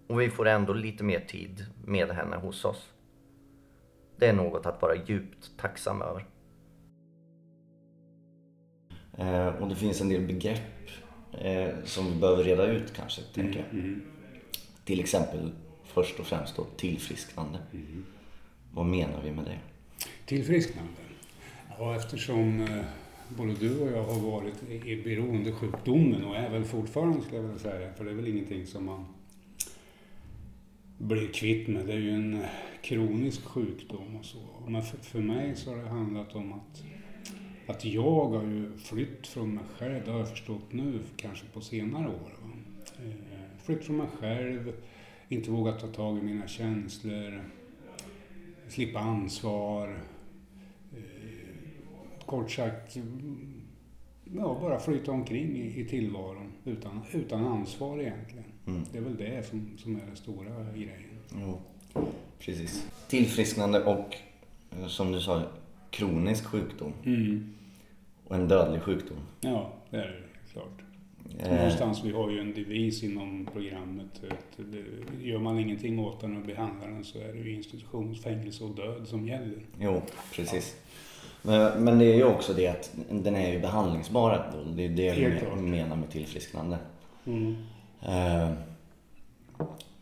och 0.08 0.22
vi 0.22 0.30
får 0.30 0.48
ändå 0.48 0.74
lite 0.74 1.04
mer 1.04 1.20
tid 1.20 1.66
med 1.86 2.10
henne 2.10 2.36
hos 2.36 2.66
oss. 2.66 2.90
Det 4.18 4.28
är 4.28 4.34
något 4.34 4.66
att 4.66 4.82
vara 4.82 4.96
djupt 4.96 5.58
tacksam 5.58 6.02
över. 6.02 6.26
Eh, 9.18 9.48
och 9.48 9.70
det 9.70 9.76
finns 9.76 10.02
en 10.02 10.10
del 10.10 10.28
begrepp 10.28 10.90
eh, 11.32 11.70
som 11.84 12.14
vi 12.14 12.20
behöver 12.20 12.44
reda 12.44 12.66
ut 12.66 12.94
kanske, 12.96 13.22
tänker 13.22 13.60
jag. 13.60 14.00
Till 14.86 15.00
exempel 15.00 15.52
först 15.84 16.20
och 16.20 16.26
främst 16.26 16.56
då 16.56 16.64
tillfrisknande. 16.78 17.60
Vad 18.74 18.86
menar 18.86 19.22
vi 19.24 19.32
med 19.32 19.46
det? 19.46 19.60
Tillfrisknande? 20.26 20.92
Ja, 21.78 21.96
eftersom 21.96 22.62
eh, 22.62 22.86
både 23.38 23.54
du 23.54 23.80
och 23.80 23.92
jag 23.92 24.04
har 24.04 24.20
varit 24.20 24.70
i 24.86 25.02
beroendesjukdomen 25.04 26.26
och 26.26 26.36
är 26.36 26.50
väl 26.50 26.64
fortfarande 26.64 27.22
skulle 27.22 27.38
jag 27.38 27.44
vilja 27.44 27.60
säga, 27.60 27.94
för 27.94 28.06
det 28.06 28.12
är 28.12 28.16
väl 28.16 28.28
ingenting 28.28 28.68
som 28.68 28.86
man 28.86 29.06
blir 30.98 31.28
kvitt 31.34 31.68
med. 31.68 31.86
Det 31.86 31.94
är 31.94 31.98
ju 31.98 32.12
en 32.12 32.34
eh, 32.34 32.50
kronisk 32.82 33.46
sjukdom 33.46 34.16
och 34.16 34.26
så. 34.26 34.40
Men 34.68 34.84
för, 34.84 34.98
för 34.98 35.20
mig 35.20 35.56
så 35.56 35.70
har 35.70 35.78
det 35.78 35.90
handlat 35.90 36.36
om 36.36 36.54
att, 36.54 36.84
att 37.68 37.86
jag 37.86 38.28
har 38.30 38.44
ju 38.44 38.78
flytt 38.78 39.28
från 39.28 39.54
mig 39.54 39.64
själv, 39.78 40.02
det 40.06 40.12
har 40.12 40.20
jag 40.20 40.30
förstått 40.30 40.74
nu, 40.74 41.00
kanske 41.16 41.46
på 41.54 41.62
senare 41.62 42.08
år. 42.08 42.34
Va? 42.42 42.50
Eh, 43.06 43.64
flytt 43.64 43.84
från 43.84 43.98
mig 43.98 44.08
själv, 44.20 44.74
inte 45.28 45.52
vågat 45.52 45.80
ta 45.80 45.88
tag 45.88 46.18
i 46.18 46.22
mina 46.22 46.48
känslor, 46.48 47.44
slippa 48.72 49.00
ansvar. 49.00 50.00
Eh, 50.94 52.26
kort 52.26 52.52
sagt, 52.52 52.96
mm, 52.96 53.62
ja, 54.24 54.58
bara 54.62 54.80
flyta 54.80 55.12
omkring 55.12 55.58
i, 55.58 55.82
i 55.82 55.86
tillvaron 55.86 56.52
utan, 56.66 57.02
utan 57.12 57.46
ansvar 57.46 58.00
egentligen. 58.00 58.46
Mm. 58.68 58.84
Det 58.92 58.98
är 58.98 59.02
väl 59.02 59.18
det 59.18 59.50
som, 59.50 59.78
som 59.78 59.96
är 59.96 60.06
den 60.06 60.16
stora 60.16 60.72
grejen. 60.74 61.20
Jo, 61.36 61.60
precis. 62.40 62.88
Tillfrisknande 63.08 63.84
och 63.84 64.16
eh, 64.72 64.88
som 64.88 65.12
du 65.12 65.22
sa, 65.22 65.44
kronisk 65.90 66.46
sjukdom 66.46 66.94
och 68.28 68.36
en 68.36 68.48
dödlig 68.48 68.82
sjukdom. 68.82 69.18
Ja, 69.42 69.74
det 69.90 69.98
är 69.98 70.08
det 70.08 70.52
klart. 70.54 70.91
Eh, 71.40 71.56
Någonstans, 71.56 72.04
vi 72.04 72.12
har 72.12 72.30
ju 72.30 72.40
en 72.40 72.54
devis 72.54 73.04
inom 73.04 73.50
programmet. 73.54 74.22
Att 74.30 74.58
det, 74.58 74.84
gör 75.26 75.40
man 75.40 75.60
ingenting 75.60 76.00
åt 76.00 76.22
den 76.22 76.38
och 76.38 76.46
behandlar 76.46 76.88
den 76.88 77.04
så 77.04 77.18
är 77.20 77.34
det 77.34 77.40
ju 77.40 77.56
institutionsfängelse 77.56 78.64
och 78.64 78.76
död 78.76 79.08
som 79.08 79.28
gäller. 79.28 79.62
Jo, 79.80 80.02
precis. 80.36 80.76
Men, 81.42 81.84
men 81.84 82.00
det 82.00 82.06
är 82.06 82.16
ju 82.16 82.24
också 82.24 82.54
det 82.54 82.68
att 82.68 82.92
den 83.10 83.36
är 83.36 83.54
ju 83.54 83.60
behandlingsbar. 83.60 84.52
Det 84.76 84.86
är 84.86 84.90
det 84.90 85.10
Helt 85.12 85.36
vi 85.36 85.40
klart. 85.40 85.60
menar 85.60 85.96
med 85.96 86.10
tillfrisknande. 86.10 86.78
Mm. 87.26 87.56
Eh, 88.02 88.52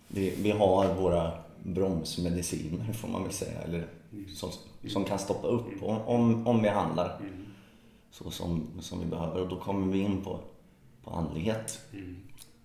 vi, 0.08 0.34
vi 0.38 0.52
har 0.52 0.94
våra 0.96 1.32
bromsmediciner 1.64 2.94
får 2.94 3.08
man 3.08 3.24
väl 3.24 3.32
säga. 3.32 3.62
Eller 3.62 3.84
som, 4.36 4.50
som 4.88 5.04
kan 5.06 5.20
stoppa 5.20 5.48
upp 5.48 5.84
om, 5.84 6.48
om 6.48 6.62
vi 6.62 6.70
handlar 6.70 7.22
så 8.12 8.32
som, 8.32 8.68
som 8.80 9.00
vi 9.00 9.06
behöver. 9.06 9.42
Och 9.42 9.48
då 9.48 9.56
kommer 9.56 9.94
vi 9.94 10.00
in 10.00 10.22
på, 10.24 10.40
andlighet 11.18 11.80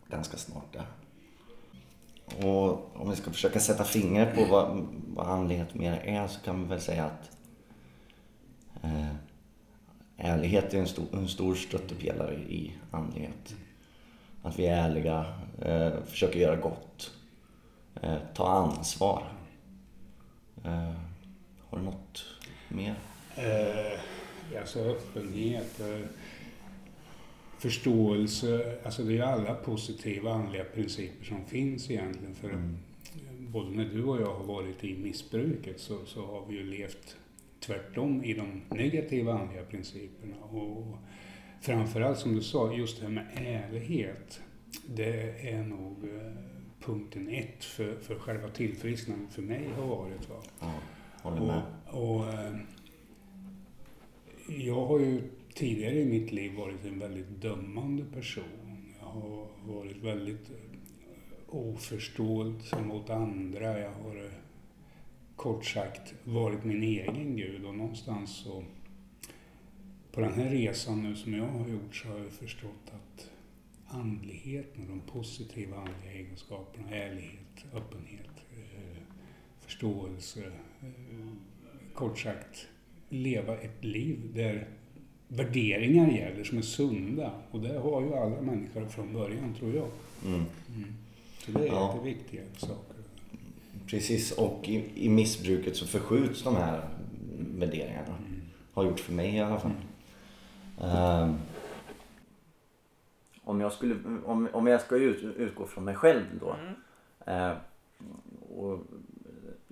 ganska 0.08 0.36
snart 0.36 0.72
där. 0.72 0.86
Och 2.48 2.96
om 2.96 3.10
vi 3.10 3.16
ska 3.16 3.30
försöka 3.30 3.60
sätta 3.60 3.84
fingret 3.84 4.34
på 4.34 4.44
vad, 4.44 4.86
vad 5.06 5.26
andlighet 5.26 5.74
mer 5.74 5.92
är 5.92 6.26
så 6.26 6.40
kan 6.40 6.62
vi 6.62 6.68
väl 6.68 6.80
säga 6.80 7.04
att 7.04 7.30
eh, 8.82 9.14
ärlighet 10.16 10.74
är 10.74 10.78
en 10.78 10.86
stor, 10.86 11.06
en 11.12 11.28
stor 11.28 11.54
stöttepelare 11.54 12.34
i 12.34 12.72
andlighet. 12.90 13.54
Att 14.42 14.58
vi 14.58 14.66
är 14.66 14.76
ärliga, 14.76 15.26
eh, 15.62 15.92
försöker 16.06 16.40
göra 16.40 16.56
gott, 16.56 17.10
eh, 18.02 18.18
ta 18.34 18.48
ansvar. 18.48 19.22
Eh, 20.64 20.92
har 21.68 21.78
du 21.78 21.84
något 21.84 22.24
mer? 22.68 22.94
Eh, 23.36 24.00
alltså 24.60 24.78
öppenhet, 24.78 25.80
eh, 25.80 26.06
förståelse, 27.64 28.76
alltså 28.84 29.02
det 29.02 29.18
är 29.18 29.22
alla 29.22 29.54
positiva 29.54 30.32
andliga 30.32 30.64
principer 30.64 31.24
som 31.24 31.44
finns 31.46 31.90
egentligen. 31.90 32.34
För 32.34 32.48
Mm. 32.50 32.76
både 33.52 33.70
när 33.70 33.84
du 33.84 34.04
och 34.04 34.20
jag 34.20 34.34
har 34.34 34.44
varit 34.44 34.84
i 34.84 34.96
missbruket 34.98 35.80
så, 35.80 36.06
så 36.06 36.26
har 36.26 36.46
vi 36.48 36.54
ju 36.56 36.64
levt 36.64 37.16
tvärtom 37.60 38.24
i 38.24 38.34
de 38.34 38.62
negativa 38.76 39.32
andliga 39.38 39.62
principerna. 39.64 40.36
Och 40.36 40.96
framförallt 41.60 42.18
som 42.18 42.34
du 42.34 42.42
sa, 42.42 42.72
just 42.74 43.00
det 43.00 43.06
här 43.06 43.12
med 43.12 43.26
ärlighet. 43.36 44.40
Det 44.86 45.48
är 45.50 45.62
nog 45.62 45.96
eh, 46.04 46.32
punkten 46.80 47.28
ett 47.28 47.64
för, 47.64 47.96
för 47.96 48.14
själva 48.14 48.48
tillfrisknandet 48.48 49.32
för 49.32 49.42
mig 49.42 49.68
har 49.76 49.86
varit. 49.86 50.28
Va? 50.28 50.36
Ja, 50.60 50.72
håller 51.22 51.40
med. 51.46 51.62
Och, 51.90 52.16
och, 52.16 52.28
eh, 52.28 52.56
jag 54.48 54.86
har 54.86 54.98
ju 55.00 55.22
tidigare 55.54 55.94
i 55.94 56.04
mitt 56.04 56.32
liv 56.32 56.54
varit 56.54 56.84
en 56.84 56.98
väldigt 56.98 57.40
dömande 57.40 58.04
person. 58.04 58.94
Jag 59.00 59.06
har 59.06 59.46
varit 59.66 59.96
väldigt 59.96 60.50
eh, 60.50 60.56
oförstående 61.48 62.82
mot 62.84 63.10
andra. 63.10 63.78
Jag 63.78 63.92
har 63.92 64.16
eh, 64.16 64.30
kort 65.36 65.64
sagt 65.64 66.14
varit 66.24 66.64
min 66.64 66.82
egen 66.82 67.36
gud 67.36 67.64
och 67.64 67.74
någonstans 67.74 68.36
så 68.36 68.64
på 70.12 70.20
den 70.20 70.32
här 70.32 70.50
resan 70.50 71.02
nu 71.02 71.16
som 71.16 71.34
jag 71.34 71.46
har 71.46 71.68
gjort 71.68 71.96
så 71.96 72.08
har 72.08 72.18
jag 72.18 72.32
förstått 72.32 72.92
att 72.92 73.30
andligheten 73.86 74.82
och 74.82 74.88
de 74.88 75.00
positiva 75.00 75.76
andliga 75.76 76.12
egenskaperna, 76.12 76.90
ärlighet, 76.90 77.64
öppenhet, 77.72 78.30
eh, 78.52 79.02
förståelse, 79.60 80.52
eh, 80.80 81.28
kort 81.94 82.18
sagt 82.18 82.68
leva 83.08 83.58
ett 83.58 83.84
liv 83.84 84.18
där 84.34 84.68
värderingar 85.28 86.08
gäller 86.10 86.44
som 86.44 86.58
är 86.58 86.62
sunda. 86.62 87.30
Och 87.50 87.60
det 87.60 87.78
har 87.78 88.02
ju 88.02 88.14
alla 88.14 88.40
människor 88.40 88.86
från 88.86 89.12
början, 89.12 89.54
tror 89.58 89.74
jag. 89.74 89.88
Mm. 90.26 90.44
Så 91.38 91.50
det 91.50 91.60
är 91.62 91.66
Ja. 91.66 91.94
jätteviktiga 91.94 92.42
saker. 92.56 92.94
Precis, 93.86 94.32
och 94.32 94.68
i, 94.68 94.90
i 94.94 95.08
missbruket 95.08 95.76
så 95.76 95.86
förskjuts 95.86 96.42
de 96.42 96.56
här 96.56 96.88
värderingarna. 97.38 98.18
Har 98.72 98.84
gjort 98.84 99.00
för 99.00 99.12
mig 99.12 99.34
i 99.36 99.40
alla 99.40 99.60
fall. 99.60 99.72
Ehm, 100.80 101.34
om, 103.44 103.60
jag 103.60 103.72
skulle, 103.72 103.96
om, 104.24 104.48
om 104.52 104.66
jag 104.66 104.80
ska 104.80 104.96
ut, 104.96 105.22
utgå 105.36 105.66
från 105.66 105.84
mig 105.84 105.94
själv 105.94 106.24
då. 106.40 106.56
eh, 107.32 107.52
och, 108.56 108.78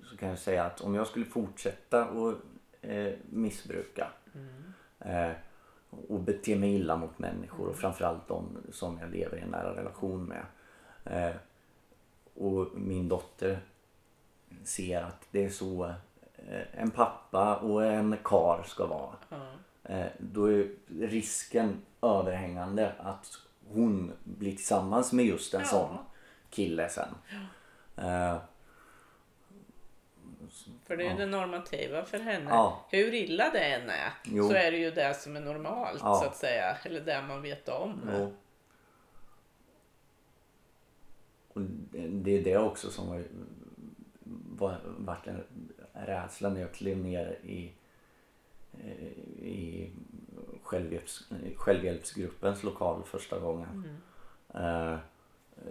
så 0.09 0.17
kan 0.17 0.29
jag 0.29 0.39
säga 0.39 0.63
att 0.63 0.81
om 0.81 0.95
jag 0.95 1.07
skulle 1.07 1.25
fortsätta 1.25 2.03
att 2.05 2.35
eh, 2.81 3.13
missbruka 3.29 4.07
eh, 4.35 4.41
och 6.09 6.19
bete 6.19 6.55
mig 6.55 6.75
illa 6.75 6.95
mot 6.97 7.19
människor 7.19 7.67
och 7.69 7.75
framförallt 7.75 8.27
de 8.27 8.57
som 8.71 8.99
jag 8.99 9.09
lever 9.11 9.37
i 9.37 9.41
en 9.41 9.49
nära 9.49 9.75
relation 9.75 10.25
med. 10.25 10.45
Eh, 11.05 11.35
och 12.35 12.67
min 12.75 13.09
dotter 13.09 13.59
ser 14.63 15.01
att 15.03 15.27
det 15.31 15.45
är 15.45 15.49
så 15.49 15.85
eh, 16.35 16.61
en 16.81 16.91
pappa 16.91 17.55
och 17.55 17.85
en 17.85 18.17
kar 18.23 18.63
ska 18.67 18.85
vara. 18.87 19.15
Eh, 19.83 20.05
då 20.19 20.45
är 20.51 20.67
risken 20.99 21.81
överhängande 22.01 22.93
att 22.99 23.27
hon 23.73 24.11
blir 24.23 24.51
tillsammans 24.55 25.13
med 25.13 25.25
just 25.25 25.53
en 25.53 25.61
Ja. 25.61 25.67
sån 25.67 25.97
kille 26.49 26.89
sen. 26.89 27.15
Eh, 27.95 28.37
För 30.85 30.97
det 30.97 31.03
är 31.05 31.09
Ja. 31.09 31.15
det 31.17 31.25
normativa 31.25 32.05
för 32.05 32.19
henne. 32.19 32.49
Ja. 32.49 32.85
Hur 32.89 33.13
illa 33.13 33.49
det 33.49 33.59
än 33.65 33.89
är 33.89 34.13
Jo. 34.23 34.43
så 34.49 34.53
är 34.53 34.71
det 34.71 34.77
ju 34.77 34.91
det 34.91 35.13
som 35.13 35.35
är 35.35 35.41
normalt 35.41 35.99
Ja. 36.03 36.15
så 36.15 36.25
att 36.25 36.35
säga. 36.37 36.77
Eller 36.85 37.01
det 37.01 37.21
man 37.27 37.41
vet 37.41 37.69
om. 37.69 38.01
Jo. 38.17 38.33
Och 41.53 41.61
det- 41.91 42.31
är 42.39 42.43
det 42.43 42.57
också 42.57 42.89
som 42.89 43.09
var, 43.09 43.23
var, 44.57 44.77
vart 44.97 45.27
en 45.27 45.43
rädsla 45.93 46.49
när 46.49 46.61
jag 46.61 46.73
klev 46.73 46.97
ner 46.97 47.39
i, 47.43 47.73
eh, 48.83 49.07
i 49.47 49.91
självhjälps, 50.63 51.29
självhjälpsgruppens 51.55 52.63
lokal 52.63 53.03
första 53.03 53.39
gången. 53.39 53.97
Eh, 54.53 54.97
så 55.57 55.69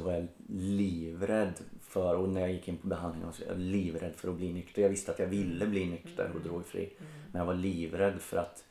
var 0.00 0.12
jag 0.12 0.26
livrädd 0.48 1.54
för, 1.80 2.14
och 2.14 2.28
när 2.28 2.40
jag 2.40 2.52
gick 2.52 2.68
in 2.68 2.76
på 2.76 2.86
behandlingen 2.86 3.32
så 3.32 3.44
var 3.44 3.52
jag 3.52 3.60
livrädd 3.60 4.14
för 4.14 4.28
att 4.28 4.34
bli 4.34 4.52
nykter. 4.52 4.82
Jag 4.82 4.88
visste 4.88 5.12
att 5.12 5.18
jag 5.18 5.26
ville 5.26 5.66
bli 5.66 5.86
nykter 5.86 6.30
och 6.34 6.40
drogfri. 6.40 6.92
Men 7.32 7.38
jag 7.38 7.46
var 7.46 7.54
livrädd 7.54 8.20
för 8.20 8.36
att 8.36 8.64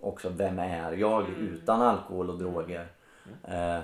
också, 0.00 0.28
vem 0.28 0.58
är 0.58 0.92
jag 0.92 1.28
utan 1.28 1.82
alkohol 1.82 2.30
och 2.30 2.38
droger? 2.38 2.86
Eh, 3.44 3.80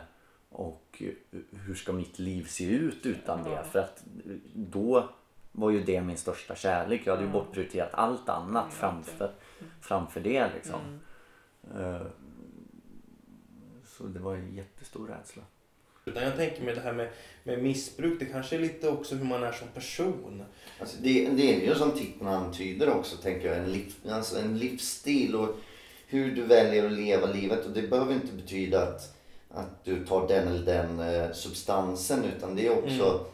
och 0.51 1.03
hur 1.51 1.75
ska 1.75 1.93
mitt 1.93 2.19
liv 2.19 2.45
se 2.45 2.65
ut 2.65 3.07
utan 3.07 3.45
det? 3.45 3.65
För 3.65 3.79
att 3.79 4.05
då 4.55 5.09
var 5.53 5.71
ju 5.71 5.85
det 5.85 6.01
min 6.01 6.17
största 6.17 6.55
kärlek. 6.55 7.03
Jag 7.05 7.13
hade 7.13 7.27
ju 7.27 7.33
bortprioriterat 7.33 7.95
allt 7.95 8.29
annat 8.29 8.73
framför, 8.73 9.33
framför 9.81 10.21
det 10.21 10.51
liksom. 10.55 10.81
Eh, 11.79 12.07
så 13.85 14.05
det 14.05 14.21
var 14.21 14.35
en 14.35 14.55
jättestor 14.55 15.07
rädsla. 15.07 15.43
Utan 16.09 16.23
jag 16.23 16.37
tänker 16.37 16.63
mig 16.63 16.75
det 16.75 16.81
här 16.81 16.93
med, 16.93 17.09
med 17.43 17.63
missbruk, 17.63 18.21
det 18.21 18.27
kanske 18.27 18.57
är 18.57 18.61
lite 18.61 18.89
också 18.89 19.15
hur 19.15 19.25
man 19.25 19.43
är 19.43 19.53
som 19.53 19.69
person. 19.69 20.45
Alltså 20.81 20.97
det, 21.03 21.29
det 21.29 21.55
är 21.55 21.61
ju 21.61 21.75
som 21.75 21.91
titeln 21.91 22.29
antyder 22.29 22.91
också, 22.91 23.17
tänker 23.17 23.49
jag, 23.49 23.57
en, 23.57 23.73
liv, 23.73 23.95
alltså 24.11 24.39
en 24.39 24.59
livsstil 24.59 25.37
och 25.37 25.57
hur 26.07 26.37
du 26.37 26.43
väljer 26.43 26.87
att 26.87 26.93
leva 26.93 27.27
livet. 27.27 27.67
Och 27.67 27.73
det 27.73 27.83
behöver 27.83 28.15
inte 28.15 28.33
betyda 28.33 28.83
att, 28.83 29.17
att 29.51 29.85
du 29.85 30.05
tar 30.05 30.29
den 30.29 30.49
eller 30.49 30.65
den 30.65 31.01
eh, 31.01 31.33
substansen 31.33 32.25
utan 32.37 32.57
det 32.57 32.67
är 32.67 32.79
också 32.79 33.27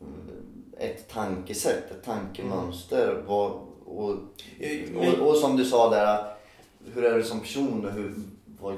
mm, 0.00 0.12
ett 0.78 1.08
tankesätt, 1.08 1.90
ett 1.90 2.04
tankemönster. 2.04 3.22
Vad, 3.26 3.52
och, 3.84 4.16
Eh, 4.62 4.96
och, 4.96 5.28
och 5.28 5.36
som 5.36 5.56
du 5.56 5.64
sa 5.64 5.90
där, 5.90 6.24
hur 6.94 7.04
är 7.04 7.18
du 7.18 7.24
som 7.24 7.40
person 7.40 7.86
och 7.86 7.92
hur, 7.92 8.14
vad 8.60 8.76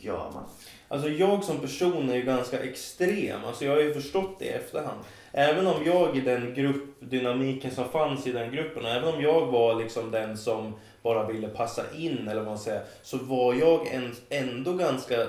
gör 0.00 0.30
man? 0.34 0.44
Alltså 0.88 1.08
jag 1.08 1.44
som 1.44 1.60
person 1.60 2.10
är 2.10 2.14
ju 2.14 2.22
ganska 2.22 2.58
extrem. 2.58 3.44
Alltså 3.46 3.64
jag 3.64 3.72
har 3.72 3.80
ju 3.80 3.94
förstått 3.94 4.38
det 4.38 4.44
i 4.44 4.48
efterhand. 4.48 5.00
Även 5.32 5.66
om 5.66 5.84
jag 5.84 6.16
i 6.16 6.20
den 6.20 6.54
gruppdynamiken 6.54 7.70
som 7.70 7.88
fanns 7.88 8.26
i 8.26 8.32
den 8.32 8.52
gruppen, 8.52 8.86
även 8.86 9.14
om 9.14 9.22
jag 9.22 9.46
var 9.46 9.74
liksom 9.74 10.10
den 10.10 10.38
som 10.38 10.74
bara 11.02 11.26
ville 11.26 11.48
passa 11.48 11.82
in 11.96 12.28
eller 12.28 12.40
vad 12.40 12.46
man 12.46 12.58
säger, 12.58 12.82
så 13.02 13.16
var 13.16 13.54
jag 13.54 13.86
en, 13.86 14.14
ändå 14.28 14.72
ganska 14.72 15.26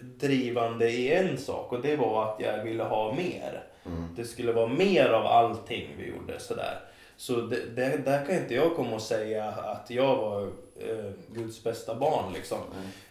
drivande 0.00 0.90
i 0.90 1.14
en 1.14 1.38
sak 1.38 1.72
och 1.72 1.82
det 1.82 1.96
var 1.96 2.24
att 2.24 2.40
jag 2.40 2.64
ville 2.64 2.82
ha 2.82 3.14
mer. 3.14 3.62
Det 4.16 4.24
skulle 4.24 4.52
vara 4.52 4.66
mer 4.66 5.08
av 5.08 5.26
allting 5.26 5.88
vi 5.98 6.08
gjorde 6.08 6.40
sådär. 6.40 6.80
Så 7.16 7.40
det, 7.40 7.66
det, 7.76 7.96
där 8.04 8.26
kan 8.26 8.36
inte 8.36 8.54
jag 8.54 8.76
komma 8.76 8.94
och 8.94 9.02
säga 9.02 9.44
att 9.44 9.90
jag 9.90 10.16
var 10.16 10.52
eh, 10.80 11.10
Guds 11.34 11.64
bästa 11.64 11.94
barn 11.94 12.32
liksom. 12.34 12.58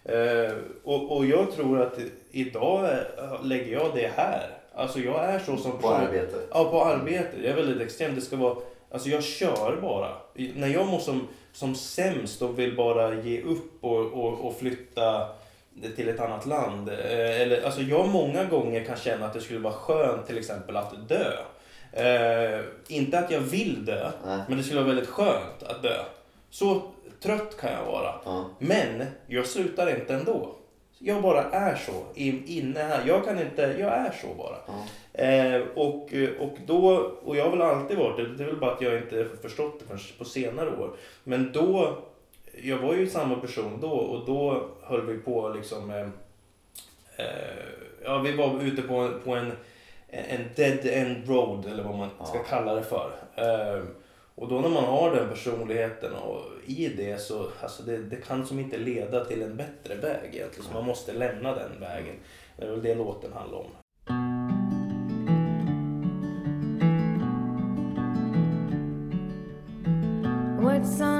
Eh, 0.06 0.54
och, 0.84 1.18
och 1.18 1.26
jag 1.26 1.52
tror 1.52 1.82
att 1.82 2.00
idag 2.32 2.86
eh, 2.86 3.44
lägger 3.44 3.74
jag 3.74 3.92
det 3.96 4.12
här. 4.16 4.50
Alltså 4.76 5.00
jag 5.00 5.26
är 5.26 5.40
så 5.40 5.58
som 5.58 5.72
På 5.72 5.78
person. 5.78 5.94
arbetet? 5.94 6.48
Ja, 6.52 6.72
på 6.72 6.86
arbetet. 6.86 7.36
Jag 7.44 7.52
är 7.52 7.56
väldigt 7.56 7.82
extrem. 7.82 8.16
Det 8.16 8.22
ska 8.22 8.36
vara, 8.36 8.56
alltså 8.92 9.10
jag 9.10 9.24
kör 9.24 9.78
bara. 9.82 10.10
När 10.34 10.68
jag 10.68 10.88
mår 10.88 11.00
som, 11.00 11.28
som 11.54 11.76
sämst 11.76 12.42
och 12.42 12.60
vill 12.60 12.76
bara 12.76 13.14
ge 13.16 13.42
upp 13.42 13.84
och, 13.84 14.00
och, 14.00 14.46
och 14.48 14.58
flytta 14.60 15.28
till 15.96 16.10
ett 16.10 16.20
annat 16.20 16.46
land. 16.46 16.90
Eh, 16.90 17.42
eller, 17.42 17.62
alltså 17.66 17.82
jag 17.82 18.08
många 18.08 18.44
gånger 18.44 18.84
kan 18.84 18.98
känna 18.98 19.26
att 19.26 19.34
det 19.34 19.42
skulle 19.42 19.60
vara 19.60 19.74
skönt 19.74 20.28
till 20.28 20.38
exempel 20.38 20.78
att 20.78 21.10
dö. 21.10 21.32
Eh, 21.92 22.62
inte 22.88 23.20
att 23.20 23.32
jag 23.32 23.40
vill 23.40 23.86
dö, 23.86 24.12
Nej. 24.26 24.40
men 24.48 24.58
det 24.58 24.64
skulle 24.64 24.80
vara 24.82 24.94
väldigt 24.94 25.10
skönt 25.10 25.64
att 25.64 25.84
dö. 25.84 25.98
Så 26.50 26.82
trött 27.24 27.58
kan 27.60 27.72
jag 27.74 27.86
vara. 27.86 28.14
Ja. 28.26 28.46
Men 28.60 29.06
jag 29.28 29.46
slutar 29.48 30.00
inte 30.00 30.14
ändå. 30.14 30.56
jag 31.00 31.22
bara 31.22 31.44
är 31.44 31.76
så 31.76 32.04
in, 32.16 32.44
inne 32.48 32.80
här. 32.80 33.04
Jag 33.08 33.26
kan 33.26 33.40
inte, 33.40 33.62
jag 33.62 33.92
är 33.94 34.12
så 34.22 34.28
bara. 34.38 34.56
Ja. 34.68 35.24
Eh, 35.24 35.62
och, 35.76 36.14
och 36.40 36.58
då, 36.66 36.88
och 37.26 37.38
jag 37.38 37.44
har 37.44 37.52
väl 37.52 37.62
alltid 37.62 37.98
varit 37.98 38.18
det, 38.18 38.36
det 38.36 38.44
är 38.44 38.48
väl 38.48 38.60
bara 38.60 38.72
att 38.72 38.82
jag 38.82 38.98
inte 38.98 39.28
förstått 39.42 39.80
det 39.80 39.86
förrän 39.86 40.00
på 40.18 40.26
senare 40.26 40.70
år. 40.70 40.90
Men 41.24 41.52
då, 41.52 41.98
jag 42.64 42.78
var 42.78 42.94
ju 42.94 43.10
samma 43.10 43.36
person 43.36 43.78
då 43.82 43.92
och 43.92 44.26
då 44.26 44.68
höll 44.84 45.06
vi 45.06 45.18
på 45.18 45.50
liksom 45.50 45.90
eh, 45.92 46.08
eh, 47.26 47.64
Ja, 48.06 48.18
vi 48.18 48.32
var 48.36 48.62
ute 48.64 48.82
på, 48.82 49.10
på 49.26 49.36
en, 49.36 49.52
en 50.10 50.42
dead 50.56 50.80
end 50.86 51.30
road 51.30 51.66
eller 51.66 51.84
vad 51.84 51.96
man 51.98 52.10
ska 52.26 52.38
Ja. 52.38 52.44
kalla 52.50 52.74
det 52.76 52.84
för. 52.84 53.12
Och 54.36 54.48
då 54.48 54.60
när 54.60 54.70
man 54.70 54.84
har 54.84 55.16
den 55.16 55.30
personligheten 55.30 56.14
och 56.14 56.42
i 56.66 56.88
det 56.88 57.22
så 57.22 57.48
alltså 57.62 57.84
det, 57.84 57.98
det 57.98 58.16
kan 58.16 58.46
som 58.46 58.60
inte 58.60 58.78
leda 58.78 59.26
till 59.26 59.42
en 59.42 59.58
bättre 59.58 59.96
väg 59.96 60.36
egentligen. 60.36 60.66
Så 60.68 60.74
man 60.74 60.86
måste 60.86 61.14
lämna 61.14 61.56
den 61.56 61.80
vägen. 61.80 62.16
Det 62.58 62.66
är 62.66 62.70
väl 62.70 62.84
det 62.84 62.96
låten 62.96 63.34
handlar 63.34 63.58
om. 63.58 63.72
What's 70.64 71.02
on 71.02 71.13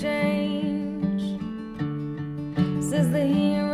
change. 0.00 1.40
Says 2.82 3.10
the 3.10 3.24
hero 3.24 3.65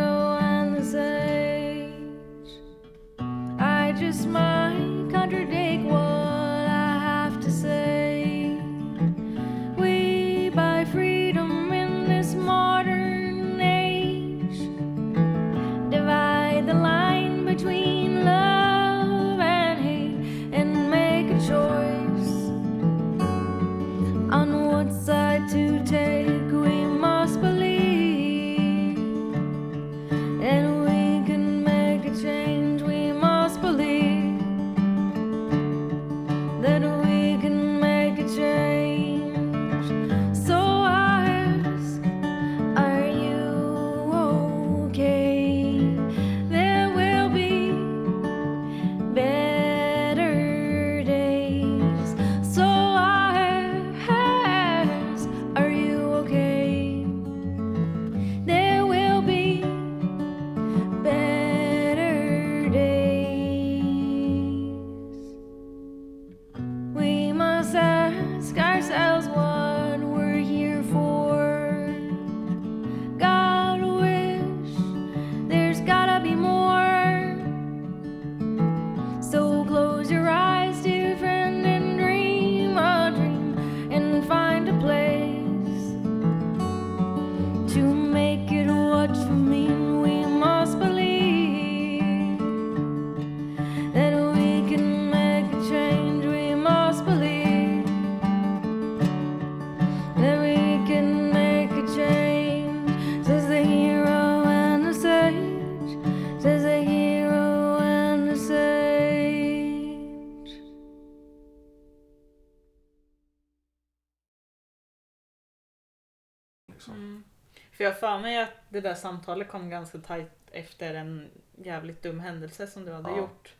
För 118.02 118.18
mig 118.18 118.38
att 118.42 118.50
det 118.68 118.80
där 118.80 118.94
samtalet 118.94 119.48
kom 119.48 119.70
ganska 119.70 119.98
tajt 119.98 120.30
efter 120.50 120.94
en 120.94 121.30
jävligt 121.56 122.02
dum 122.02 122.20
händelse 122.20 122.66
som 122.66 122.84
du 122.84 122.92
hade 122.92 123.10
Ja. 123.10 123.16
gjort. 123.18 123.54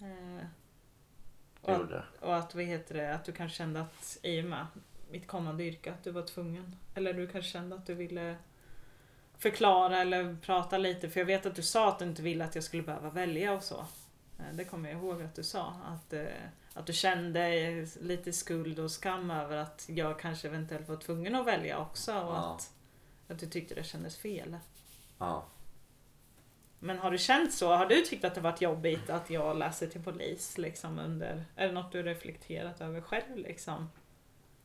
Eh, 0.00 0.44
och, 1.60 1.70
att, 1.70 1.90
och 2.20 2.36
att, 2.36 2.54
vad 2.54 2.64
heter 2.64 2.94
det, 2.94 3.14
att 3.14 3.24
du 3.24 3.32
kanske 3.32 3.56
kände 3.58 3.80
att 3.80 4.18
i 4.22 4.40
och 4.40 4.44
med 4.44 4.66
mitt 5.10 5.26
kommande 5.26 5.64
yrke 5.64 5.92
att 5.92 6.04
du 6.04 6.10
var 6.10 6.22
tvungen. 6.22 6.76
Eller 6.94 7.14
du 7.14 7.26
kanske 7.26 7.50
kände 7.50 7.76
att 7.76 7.86
du 7.86 7.94
ville 7.94 8.36
förklara 9.38 9.98
eller 10.00 10.36
prata 10.42 10.78
lite. 10.78 11.10
För 11.10 11.20
jag 11.20 11.26
vet 11.26 11.46
att 11.46 11.54
du 11.54 11.62
sa 11.62 11.88
att 11.88 11.98
du 11.98 12.04
inte 12.04 12.22
ville 12.22 12.44
att 12.44 12.54
jag 12.54 12.64
skulle 12.64 12.82
behöva 12.82 13.10
välja 13.10 13.52
och 13.52 13.62
så. 13.62 13.78
Eh, 14.38 14.44
Det 14.54 14.64
kommer 14.64 14.90
jag 14.90 14.98
ihåg 14.98 15.22
att 15.22 15.34
du 15.34 15.42
sa. 15.42 15.74
Att, 15.86 16.12
eh, 16.12 16.24
att 16.74 16.86
du 16.86 16.92
kände 16.92 17.50
lite 18.00 18.32
skuld 18.32 18.78
och 18.78 18.90
skam 18.90 19.30
över 19.30 19.56
att 19.56 19.84
jag 19.88 20.18
kanske 20.20 20.48
eventuellt 20.48 20.88
var 20.88 20.96
tvungen 20.96 21.34
att 21.34 21.46
välja 21.46 21.78
också. 21.78 22.12
Och 22.12 22.34
Ja. 22.34 22.54
att, 22.54 22.72
att 23.30 23.38
du 23.38 23.46
tyckte 23.46 23.74
det 23.74 23.84
kändes 23.84 24.16
fel. 24.16 24.56
Ja. 25.18 25.44
Men 26.78 26.98
har 26.98 27.10
du 27.10 27.18
känt 27.18 27.54
så? 27.54 27.74
Har 27.74 27.86
du 27.86 28.00
tyckt 28.00 28.24
att 28.24 28.34
det 28.34 28.40
varit 28.40 28.60
jobbigt 28.60 29.10
att 29.10 29.30
jag 29.30 29.56
läser 29.56 29.86
till 29.86 30.02
polis? 30.02 30.58
Liksom 30.58 30.98
under, 30.98 31.44
är 31.56 31.66
det 31.66 31.72
något 31.72 31.92
du 31.92 32.02
reflekterat 32.02 32.80
över 32.80 33.00
själv? 33.00 33.36
Liksom? 33.36 33.88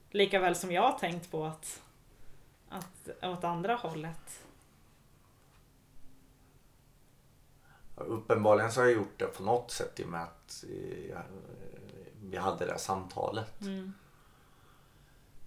Likaväl 0.09 0.55
som 0.55 0.71
jag 0.71 0.81
har 0.81 0.99
tänkt 0.99 1.31
på 1.31 1.45
att, 1.45 1.81
att 2.69 3.23
åt 3.23 3.43
andra 3.43 3.75
hållet. 3.75 4.45
Uppenbarligen 7.95 8.71
så 8.71 8.81
har 8.81 8.85
jag 8.85 8.95
gjort 8.95 9.19
det 9.19 9.25
på 9.25 9.43
något 9.43 9.71
sätt 9.71 9.99
i 9.99 10.03
och 10.03 10.07
med 10.07 10.21
att 10.21 10.65
jag, 11.09 11.23
vi 12.23 12.37
hade 12.37 12.65
det 12.65 12.71
här 12.71 12.79
samtalet. 12.79 13.61
Mm. 13.61 13.93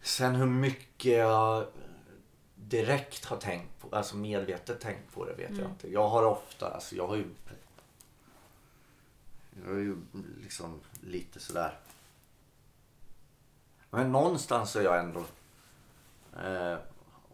Sen 0.02 0.34
hur 0.34 0.46
mycket 0.46 1.12
jag 1.12 1.66
direkt 2.68 3.24
har 3.24 3.36
tänkt 3.36 3.78
på, 3.80 3.96
alltså 3.96 4.16
medvetet 4.16 4.80
tänkt 4.80 5.14
på 5.14 5.24
det 5.24 5.32
vet 5.34 5.50
jag 5.50 5.58
Mm. 5.58 5.70
inte. 5.70 5.88
Jag 5.92 6.08
har 6.08 6.24
ofta, 6.24 6.70
alltså 6.70 6.96
jag 6.96 7.08
har 7.08 7.16
ju 7.16 7.24
jag 9.66 9.74
är 9.74 9.78
ju 9.78 9.96
liksom 10.42 10.80
lite 11.00 11.40
sådär. 11.40 11.78
Men 13.90 14.12
någonstans 14.12 14.76
är 14.76 14.82
jag 14.82 14.98
ändå 14.98 15.24
eh, 16.42 16.76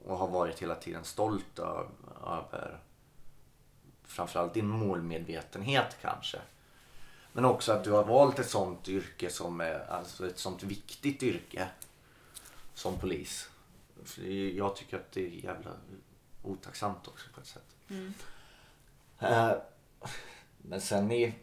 och 0.04 0.18
har 0.18 0.28
varit 0.28 0.58
hela 0.62 0.74
tiden 0.74 1.04
stolt 1.04 1.58
över, 1.58 1.86
över 2.26 2.78
framförallt 4.04 4.54
din 4.54 4.66
målmedvetenhet 4.68 5.96
kanske. 6.00 6.38
Men 7.32 7.44
också 7.44 7.72
att 7.72 7.84
du 7.84 7.90
har 7.90 8.04
valt 8.04 8.38
ett 8.38 8.50
sånt 8.50 8.88
yrke 8.88 9.30
som 9.30 9.60
är 9.60 9.86
alltså 9.90 10.26
ett 10.26 10.38
sånt 10.38 10.62
viktigt 10.62 11.22
yrke 11.22 11.68
som 12.74 12.98
polis. 12.98 13.50
För 14.04 14.22
jag 14.56 14.76
tycker 14.76 14.96
att 14.96 15.12
det 15.12 15.26
är 15.26 15.44
jävla 15.44 15.70
otacksamt 16.42 17.08
också 17.08 17.26
på 17.34 17.40
ett 17.40 17.46
sätt. 17.46 17.76
Mm. 17.88 18.14
Eh, 19.18 19.52
Men 20.58 20.80
sen 20.80 21.12
i, 21.12 21.34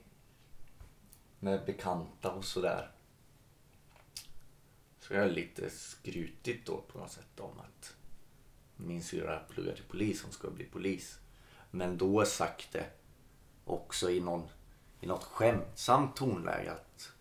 med 1.40 1.66
bekanta 1.66 2.32
och 2.32 2.46
sådär. 2.46 2.92
Så 5.00 5.14
är 5.14 5.18
jag 5.18 5.32
lite 5.32 5.70
skrutigt 5.70 6.68
då 6.68 6.82
på 6.82 6.98
något 6.98 7.12
sätt 7.12 7.40
om 7.40 7.60
att 7.60 7.96
min 8.76 9.04
syrra 9.04 9.40
pluggar 9.40 9.76
till 9.76 9.84
polis, 9.84 10.24
hon 10.24 10.32
ska 10.32 10.50
bli 10.50 10.66
polis. 10.66 11.20
Men 11.72 11.98
då 11.98 12.26
sagt 12.26 12.72
det 12.72 12.86
också 13.66 14.12
i, 14.12 14.20
någon, 14.20 14.48
i 15.00 15.08
något 15.08 15.24
skämtsamt 15.24 16.16
tonläge 16.16 16.72
att 16.72 17.12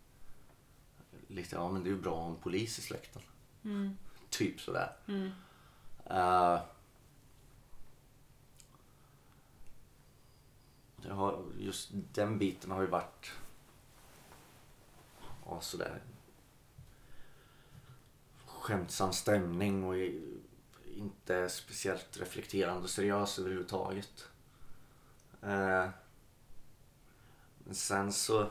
lite, 1.29 1.57
ja 1.57 1.71
men 1.73 1.83
det 1.85 1.89
är 1.91 1.93
ju 1.93 2.01
bra 2.01 2.29
en 2.29 2.37
polis 2.37 2.79
i 2.79 2.83
släkten. 2.83 3.23
Mm. 3.65 3.97
Typ 4.31 4.61
sådär. 4.61 4.97
Mm. 5.09 5.31
Det 10.97 11.13
har, 11.13 11.43
just 11.59 11.89
den 11.93 12.39
biten 12.39 12.71
har 12.71 12.81
ju 12.81 12.87
varit 12.87 13.33
ja, 15.47 15.61
sådär 15.61 16.01
skämtsam 18.47 19.13
stämning 19.13 19.85
och 19.85 19.95
inte 20.97 21.49
speciellt 21.49 22.21
reflekterande 22.21 22.83
och 22.83 22.91
seriös 22.91 23.39
överhuvudtaget. 23.39 24.29
Eh, 25.43 25.89
men 27.65 27.75
sen 27.75 28.13
så 28.13 28.51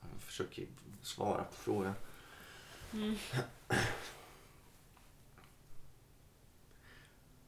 jag 0.00 0.20
försöker 0.36 0.66
svara 1.02 1.44
på 1.44 1.54
frågan. 1.54 1.94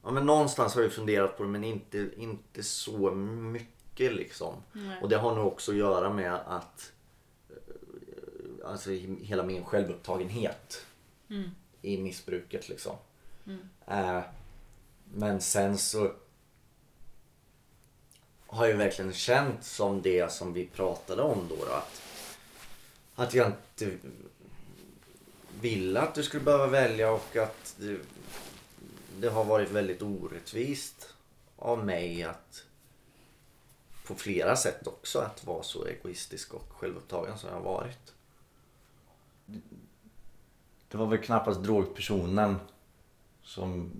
Ja 0.03 0.11
men 0.11 0.25
någonstans 0.25 0.75
har 0.75 0.81
jag 0.81 0.93
funderat 0.93 1.37
på 1.37 1.43
det 1.43 1.49
men 1.49 1.63
inte, 1.63 2.09
inte 2.17 2.63
så 2.63 3.11
mycket 3.11 4.13
liksom. 4.13 4.53
Nej. 4.71 5.01
Och 5.01 5.09
det 5.09 5.17
har 5.17 5.35
nog 5.35 5.47
också 5.47 5.71
att 5.71 5.77
göra 5.77 6.13
med 6.13 6.33
att 6.33 6.91
eh, 7.49 8.69
alltså 8.69 8.89
hela 9.21 9.43
min 9.43 9.65
självupptagenhet 9.65 10.85
Mm. 11.29 11.51
i 11.81 11.97
missbruket 11.97 12.69
liksom. 12.69 12.95
Mm. 13.45 13.69
Eh, 13.87 14.21
men 15.13 15.41
sen 15.41 15.77
så 15.77 16.11
har 18.47 18.65
jag 18.67 18.77
verkligen 18.77 19.13
känt 19.13 19.63
som 19.63 20.01
det 20.01 20.31
som 20.31 20.53
vi 20.53 20.65
pratade 20.67 21.21
om 21.21 21.47
då, 21.49 21.55
då 21.55 21.71
att, 21.71 22.01
att 23.19 23.33
jag 23.33 23.47
inte 23.47 23.97
ville 25.61 26.01
att 26.01 26.15
du 26.15 26.23
skulle 26.23 26.43
behöva 26.43 26.67
välja 26.67 27.11
och 27.11 27.35
att 27.35 27.75
det, 27.77 27.99
det 29.19 29.29
har 29.29 29.43
varit 29.43 29.71
väldigt 29.71 30.01
orättvist 30.01 31.13
av 31.55 31.85
mig 31.85 32.23
att 32.23 32.65
på 34.07 34.15
flera 34.15 34.55
sätt 34.55 34.87
också 34.87 35.19
att 35.19 35.45
vara 35.45 35.63
så 35.63 35.85
egoistisk 35.85 36.53
och 36.53 36.71
självupptagen 36.71 37.37
som 37.37 37.49
jag 37.49 37.55
har 37.55 37.63
varit. 37.63 38.13
Det 40.87 40.97
var 40.97 41.07
väl 41.07 41.19
knappast 41.19 41.63
drogpersonen 41.63 42.55
som 43.43 43.91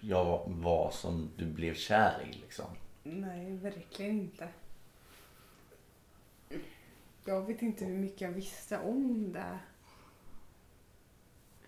jag 0.00 0.42
var 0.46 0.90
som 0.90 1.30
du 1.36 1.44
blev 1.44 1.74
kär 1.74 2.28
i 2.30 2.32
liksom. 2.32 2.66
Nej, 3.02 3.56
verkligen 3.56 4.20
inte. 4.20 4.48
Jag 7.26 7.46
vet 7.46 7.62
inte 7.62 7.84
hur 7.84 7.98
mycket 7.98 8.20
jag 8.20 8.32
visste 8.32 8.78
om 8.78 9.32
det 9.32 9.58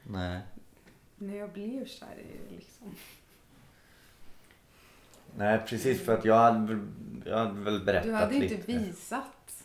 Nej. 0.02 0.40
när 1.16 1.36
jag 1.36 1.52
blev 1.52 1.86
kär 1.86 2.18
i 2.18 2.48
det 2.48 2.54
liksom. 2.56 2.94
Nej 5.36 5.60
precis 5.66 6.00
för 6.04 6.18
att 6.18 6.24
jag 6.24 6.34
hade, 6.38 6.86
jag 7.24 7.38
hade 7.38 7.60
väl 7.60 7.84
berättat 7.84 8.06
Du 8.06 8.12
hade 8.12 8.38
lite. 8.38 8.54
inte 8.54 8.72
visat 8.72 9.64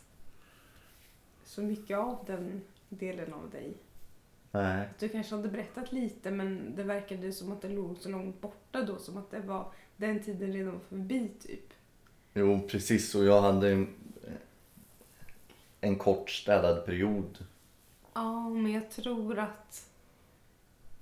så 1.45 1.61
mycket 1.61 1.97
av 1.97 2.23
den 2.27 2.61
delen 2.89 3.33
av 3.33 3.49
dig. 3.49 3.73
Nej. 4.51 4.89
Du 4.99 5.09
kanske 5.09 5.35
hade 5.35 5.49
berättat 5.49 5.91
lite 5.91 6.31
men 6.31 6.75
det 6.75 6.83
verkade 6.83 7.31
som 7.31 7.51
att 7.51 7.61
det 7.61 7.69
låg 7.69 7.97
så 7.97 8.09
långt 8.09 8.41
borta 8.41 8.81
då. 8.81 8.97
Som 8.97 9.17
att 9.17 9.31
det 9.31 9.39
var 9.39 9.71
den 9.97 10.23
tiden 10.23 10.53
redan 10.53 10.79
förbi 10.79 11.31
typ. 11.39 11.73
Jo 12.33 12.67
precis 12.67 13.15
och 13.15 13.25
jag 13.25 13.41
hade 13.41 13.85
en, 15.83 15.95
kort 15.95 16.29
städad 16.29 16.85
period. 16.85 17.45
Ja, 18.13 18.49
men 18.49 18.71
jag 18.71 18.91
tror 18.91 19.39
att 19.39 19.89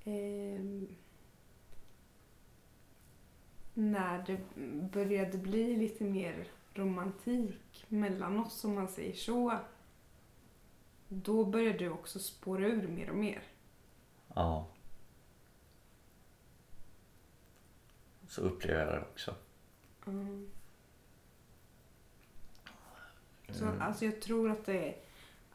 ehm, 0.03 0.87
när 3.73 4.23
det 4.27 4.39
började 4.91 5.37
bli 5.37 5.75
lite 5.75 6.03
mer 6.03 6.47
romantik 6.73 7.85
mellan 7.87 8.39
oss 8.39 8.63
om 8.63 8.75
man 8.75 8.87
säger 8.87 9.13
så. 9.13 9.57
Då 11.07 11.45
började 11.45 11.77
du 11.77 11.89
också 11.89 12.19
spåra 12.19 12.67
ur 12.67 12.87
mer 12.87 13.09
och 13.09 13.15
mer. 13.15 13.43
Ja. 14.35 14.67
Så 18.27 18.41
upplever 18.41 18.85
jag 18.85 18.93
det 18.93 19.01
också. 19.01 19.35
Mm. 20.07 20.49
Så, 23.53 23.65
alltså 23.79 24.05
jag 24.05 24.21
tror 24.21 24.51
att 24.51 24.65
det, 24.65 24.95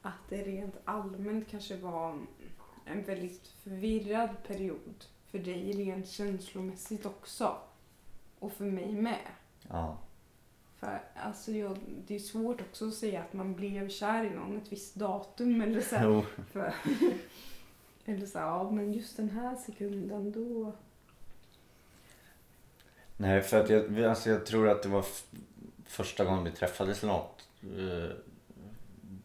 att 0.02 0.28
det 0.28 0.42
rent 0.42 0.76
allmänt 0.84 1.48
kanske 1.50 1.76
var 1.76 2.18
en 2.84 3.02
väldigt 3.04 3.46
förvirrad 3.46 4.30
period 4.46 5.04
för 5.30 5.38
dig 5.38 5.72
rent 5.72 6.08
känslomässigt 6.08 7.06
också. 7.06 7.56
Och 8.38 8.52
för 8.52 8.64
mig 8.64 8.92
med. 8.92 9.26
Ja. 9.68 9.98
För 10.80 11.02
alltså 11.14 11.52
jag, 11.52 11.78
det 12.06 12.14
är 12.14 12.18
svårt 12.18 12.60
också 12.60 12.88
att 12.88 12.94
säga 12.94 13.20
att 13.20 13.32
man 13.32 13.54
blev 13.54 13.88
kär 13.88 14.24
i 14.24 14.30
någon 14.30 14.56
ett 14.56 14.72
visst 14.72 14.94
datum 14.94 15.60
eller 15.60 15.80
så. 15.80 15.96
här. 15.96 16.24
För, 16.52 16.74
eller 18.04 18.26
så 18.26 18.38
här, 18.38 18.46
ja 18.46 18.70
men 18.70 18.92
just 18.92 19.16
den 19.16 19.30
här 19.30 19.56
sekunden 19.56 20.32
då. 20.32 20.72
Nej 23.16 23.42
för 23.42 23.60
att 23.60 23.70
jag, 23.70 24.04
alltså 24.04 24.30
jag 24.30 24.46
tror 24.46 24.68
att 24.68 24.82
det 24.82 24.88
var 24.88 25.04
första 25.84 26.24
gången 26.24 26.44
vi 26.44 26.50
träffades 26.50 27.02
eller 27.02 27.12
något. 27.12 27.48
Eh, 27.78 28.16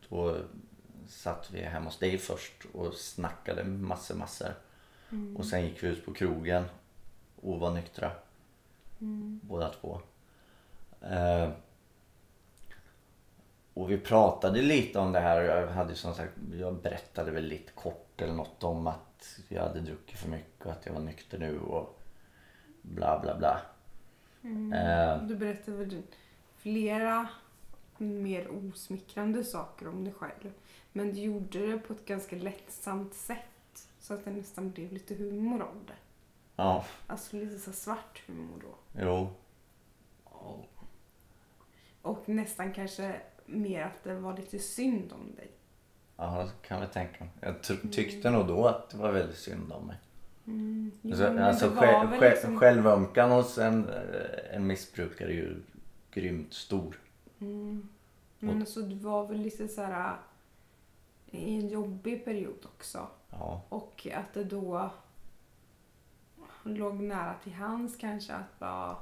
Då 0.09 0.37
satt 1.07 1.51
vi 1.51 1.61
hemma 1.61 1.85
hos 1.85 1.97
dig 1.99 2.17
först 2.17 2.65
och 2.73 2.93
snackade 2.93 3.63
massor 3.63 4.15
massor. 4.15 4.53
Mm. 5.11 5.37
Och 5.37 5.45
sen 5.45 5.65
gick 5.65 5.83
vi 5.83 5.87
ut 5.87 6.05
på 6.05 6.13
krogen 6.13 6.63
och 7.41 7.59
var 7.59 7.73
nyktra 7.73 8.11
Mm. 9.01 9.39
båda 9.43 9.69
två. 9.69 10.01
Eh, 11.01 11.49
och 13.73 13.91
vi 13.91 13.97
pratade 13.97 14.61
lite 14.61 14.99
om 14.99 15.11
det 15.11 15.19
här. 15.19 15.41
Jag, 15.41 15.67
hade 15.67 15.95
som 15.95 16.13
sagt, 16.13 16.33
jag 16.59 16.75
berättade 16.75 17.31
väl 17.31 17.43
lite 17.45 17.71
kort 17.71 18.21
eller 18.21 18.33
något 18.33 18.63
om 18.63 18.87
att 18.87 19.39
jag 19.47 19.61
hade 19.61 19.79
druckit 19.79 20.17
för 20.17 20.29
mycket 20.29 20.65
och 20.65 20.71
att 20.71 20.85
jag 20.85 20.93
var 20.93 21.01
nykter 21.01 21.37
nu 21.39 21.59
och 21.59 21.99
bla 22.81 23.19
bla 23.19 23.37
bla. 23.37 23.61
Mm. 24.43 24.73
Eh. 24.73 25.23
Du 25.23 25.35
berättade 25.35 25.77
väl 25.77 26.01
flera 26.57 27.27
mer 28.03 28.47
osmickrande 28.51 29.43
saker 29.43 29.87
om 29.87 30.03
dig 30.03 30.13
själv. 30.13 30.51
Men 30.93 31.13
du 31.13 31.21
gjorde 31.21 31.67
det 31.67 31.77
på 31.77 31.93
ett 31.93 32.05
ganska 32.05 32.35
lättsamt 32.35 33.13
sätt. 33.13 33.87
Så 33.99 34.13
att 34.13 34.25
det 34.25 34.31
nästan 34.31 34.71
blev 34.71 34.91
lite 34.93 35.15
humor 35.15 35.61
av 35.61 35.75
det. 35.87 35.93
Ja, 36.55 36.85
Alltså 37.07 37.35
lite 37.37 37.59
så 37.59 37.71
svart 37.73 38.21
humor 38.27 38.61
då. 38.63 39.01
jo. 39.01 39.29
Och 42.01 42.29
nästan 42.29 42.73
kanske 42.73 43.15
mer 43.45 43.81
att 43.83 44.03
det 44.03 44.13
var 44.15 44.37
lite 44.37 44.59
synd 44.59 45.11
om 45.13 45.35
dig. 45.35 45.51
Ja, 46.17 46.43
det 46.61 46.67
kan 46.67 46.81
jag 46.81 46.91
tänka 46.93 47.23
mig. 47.23 47.33
Jag 47.39 47.63
ty- 47.63 47.89
tyckte 47.91 48.29
nog 48.31 48.47
då 48.47 48.67
att 48.67 48.89
det 48.89 48.97
var 48.97 49.11
väldigt 49.11 49.37
synd 49.37 49.71
om 49.71 49.87
mig. 49.87 49.97
Mm. 50.47 50.91
Jo, 51.01 51.09
Alltså, 51.11 51.27
alltså 51.27 51.69
själv, 51.75 52.21
liksom- 52.21 52.59
Självömkan 52.59 53.31
hos 53.31 53.57
en, 53.57 53.89
eh, 53.89 54.55
en 54.55 54.67
missbrukare 54.67 55.29
är 55.29 55.33
ju 55.33 55.55
grymt 56.11 56.53
stor. 56.53 56.99
Mm. 57.41 57.89
Men 58.39 58.61
alltså 58.61 58.81
det 58.81 58.95
var 58.95 59.27
väl 59.27 59.37
lite 59.37 59.67
så 59.67 59.81
här 59.81 60.17
äh, 61.31 61.39
i 61.39 61.55
en 61.55 61.69
jobbig 61.69 62.25
period 62.25 62.65
också. 62.65 63.07
Ja, 63.29 63.61
Och 63.69 64.07
att 64.13 64.33
det 64.33 64.43
då 64.43 64.89
låg 66.63 66.95
nära 66.95 67.35
till 67.43 67.53
hands 67.53 67.95
kanske 67.97 68.33
att 68.33 68.59
bara 68.59 68.95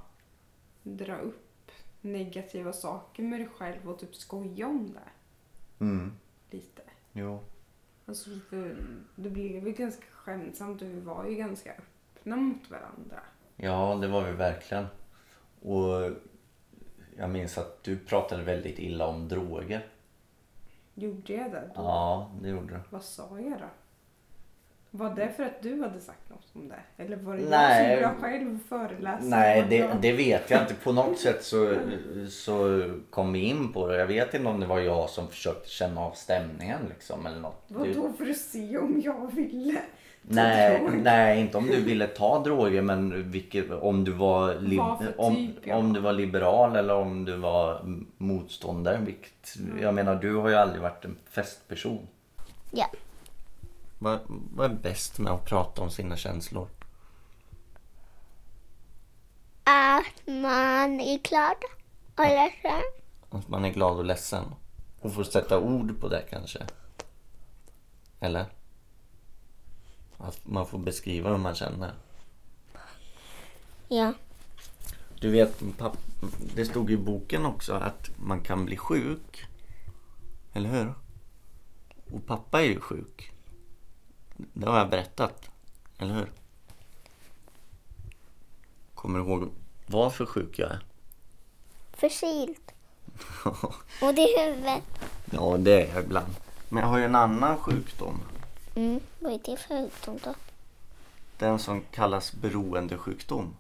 dra 0.84 1.18
upp 1.18 1.72
negativa 2.02 2.74
saker 2.74 3.24
med 3.24 3.40
dig 3.40 3.48
själv 3.48 3.90
och 3.90 4.00
typ 4.00 4.16
skoja 4.16 4.68
om 4.68 4.94
det 4.94 5.86
mm. 5.86 6.12
lite. 6.50 6.82
jo. 7.14 7.40
Alltså 8.06 8.30
för 8.50 8.78
det 9.16 9.30
blev 9.30 9.68
ju 9.68 9.74
ganska 9.74 10.06
skämtsamt 10.12 10.82
och 10.82 10.88
vi 10.88 11.00
var 11.00 11.26
ju 11.26 11.36
ganska 11.36 11.72
öppna 11.72 12.36
mot 12.36 12.72
varandra. 12.72 13.20
Ja, 13.56 13.98
det 14.02 14.08
var 14.08 14.24
vi 14.24 14.32
verkligen. 14.32 14.86
Och 15.62 16.12
jag 17.20 17.30
minns 17.30 17.58
att 17.58 17.84
du 17.84 17.98
pratade 17.98 18.44
väldigt 18.44 18.80
illa 18.80 19.08
om 19.08 19.28
droger. 19.28 19.86
Gjorde 20.94 21.34
jag 21.34 21.52
det 21.52 21.62
då? 21.76 21.82
Ja, 21.82 22.32
det 22.42 22.50
gjorde 22.50 22.74
du. 22.74 22.80
Vad 22.90 23.04
sa 23.04 23.30
jag 23.40 23.52
då? 23.60 23.66
Var 24.92 25.16
det 25.16 25.30
för 25.30 25.44
att 25.44 25.62
du 25.62 25.82
hade 25.82 26.00
sagt 26.00 26.30
något 26.30 26.46
om 26.54 26.70
det? 26.70 27.04
Eller 27.04 27.18
var 27.18 27.38
det 27.38 27.50
Nej. 27.50 28.00
jag 28.02 28.12
som 28.12 28.22
började 28.22 28.40
själv 28.40 28.60
föreläsa? 28.70 29.24
Nej, 29.26 29.66
det, 29.70 29.76
jag- 29.76 30.02
det 30.02 30.12
vet 30.14 30.50
jag 30.50 30.62
inte. 30.62 30.74
På 30.74 30.92
något 30.92 31.20
sätt 31.20 31.44
så, 31.44 31.78
så 32.30 32.84
kom 33.10 33.34
vi 33.34 33.40
in 33.40 33.74
på 33.74 33.88
det. 33.88 33.98
Jag 33.98 34.08
vet 34.08 34.34
inte 34.34 34.48
om 34.50 34.60
det 34.60 34.66
var 34.66 34.80
jag 34.80 35.10
som 35.10 35.28
försökte 35.28 35.70
känna 35.70 36.02
av 36.02 36.12
stämningen 36.12 36.80
liksom 36.90 37.26
eller 37.26 37.40
något. 37.40 37.64
Vadå 37.68 38.14
för 38.18 38.30
att 38.30 38.38
se 38.38 38.78
om 38.78 39.02
jag 39.06 39.32
ville? 39.36 39.80
Nej, 40.32 40.82
nej, 40.92 41.40
inte 41.40 41.58
om 41.58 41.68
du 41.68 41.84
ville 41.84 42.08
ta 42.08 42.44
droger 42.44 42.82
men 42.82 43.32
vilket, 43.32 43.72
om, 43.72 44.04
du 44.04 44.12
var 44.12 44.54
för 44.98 45.22
om, 45.22 45.36
typ, 45.36 45.56
ja. 45.64 45.76
om 45.76 45.94
du 45.94 46.00
var 46.00 46.14
liberal 46.14 46.76
eller 46.76 46.96
om 46.96 47.26
du 47.26 47.36
var 47.36 47.82
motståndare. 48.18 48.98
Vilket, 48.98 49.58
jag 49.82 49.94
menar, 49.94 50.16
du 50.16 50.36
har 50.36 50.50
ju 50.50 50.56
aldrig 50.56 50.82
varit 50.82 51.06
en 51.06 51.18
festperson. 51.30 52.08
Ja. 52.72 52.92
Vad, 54.00 54.20
vad 54.56 54.72
är 54.72 54.76
bäst 54.76 55.20
med 55.20 55.34
att 55.34 55.46
prata 55.46 55.82
om 55.82 55.92
sina 55.92 56.16
känslor? 56.16 56.68
Att 59.64 60.28
man 60.28 61.00
är 61.00 61.18
glad 61.18 61.58
och 62.16 62.26
ledsen. 62.26 62.82
Att 63.30 63.48
man 63.48 63.66
är 63.66 63.70
glad 63.70 63.98
och 63.98 64.06
ledsen. 64.06 64.44
Och 65.02 65.14
får 65.14 65.24
sätta 65.24 65.60
ord 65.60 66.02
på 66.02 66.08
det 66.08 66.24
kanske. 66.30 66.60
Eller? 68.20 68.46
Att 70.20 70.48
man 70.48 70.68
får 70.68 70.78
beskriva 70.78 71.30
hur 71.30 71.38
man 71.38 71.56
känner. 71.56 71.94
Ja. 73.88 74.14
Du 75.20 75.30
vet, 75.30 75.64
det 76.56 76.66
stod 76.66 76.92
i 76.92 76.98
boken 76.98 77.46
också 77.46 77.74
att 77.74 78.10
man 78.16 78.42
kan 78.42 78.66
bli 78.66 78.78
sjuk. 78.78 79.46
Eller 80.54 80.70
hur? 80.70 80.94
Och 82.12 82.26
pappa 82.26 82.62
är 82.62 82.66
ju 82.66 82.80
sjuk. 82.80 83.32
Det 84.38 84.70
har 84.70 84.78
jag 84.78 84.90
berättat. 84.90 85.50
Eller 85.98 86.14
hur? 86.14 86.32
Kommer 88.96 89.20
du 89.20 89.26
ihåg 89.26 89.50
varför 89.86 90.26
sjuk 90.26 90.60
jag 90.60 90.72
är? 90.72 90.84
Förkyld. 91.94 92.72
Och 94.02 94.14
det 94.14 94.22
är 94.22 94.50
huvudet. 94.50 94.84
ja, 95.32 95.58
det 95.58 95.82
är 95.82 95.96
jag 95.96 96.04
ibland. 96.04 96.36
Men 96.70 96.84
jag 96.84 96.90
har 96.90 96.98
ju 96.98 97.06
en 97.06 97.16
annan 97.16 97.58
sjukdom. 97.58 98.22
Mm. 98.80 99.00
Vad 99.20 99.34
är 99.34 99.40
det 99.46 99.58
för 99.58 99.68
sjukdom 99.84 100.20
då? 100.24 100.36
Den 101.38 101.60
som 101.60 101.82
kallas 101.92 102.34
beroendesjukdom. 102.34 103.56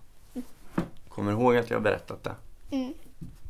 Kommer 1.10 1.32
du 1.32 1.38
ihåg 1.38 1.56
att 1.58 1.70
jag 1.70 1.78
har 1.78 1.82
berättat 1.84 2.24
det? 2.24 2.36
Mm. 2.72 2.94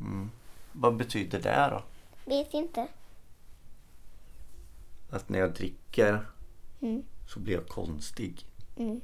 Mm. 0.02 0.30
Vad 0.72 0.96
betyder 0.96 1.40
det 1.42 1.70
då? 1.72 1.84
Vet 2.26 2.54
inte. 2.54 2.88
Att 5.10 5.30
när 5.30 5.40
jag 5.40 5.54
dricker 5.54 6.26
Mm. 6.82 7.04
så 7.28 7.40
blir 7.40 7.54
jag 7.54 7.68
konstig. 7.68 8.46
Mm. 8.78 9.02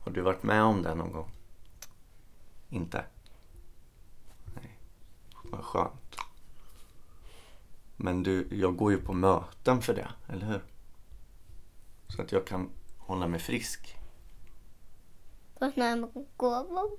Har 0.00 0.12
du 0.12 0.20
varit 0.20 0.42
med 0.42 0.62
om 0.62 0.82
det 0.82 0.94
någon 0.94 1.12
gång? 1.12 1.30
Inte? 2.70 3.04
Nej. 4.54 4.78
Vad 5.44 5.64
skönt. 5.64 6.16
Men 7.96 8.22
du, 8.22 8.48
jag 8.50 8.76
går 8.76 8.92
ju 8.92 8.98
på 8.98 9.12
möten 9.12 9.82
för 9.82 9.94
det, 9.94 10.08
eller 10.28 10.46
hur? 10.46 10.60
Så 12.16 12.22
att 12.22 12.32
jag 12.32 12.46
kan 12.46 12.70
hålla 12.98 13.28
mig 13.28 13.40
frisk. 13.40 13.96
Fast 15.58 15.76
när 15.76 15.96
man 15.96 16.26
går 16.36 16.64
på 16.64 16.90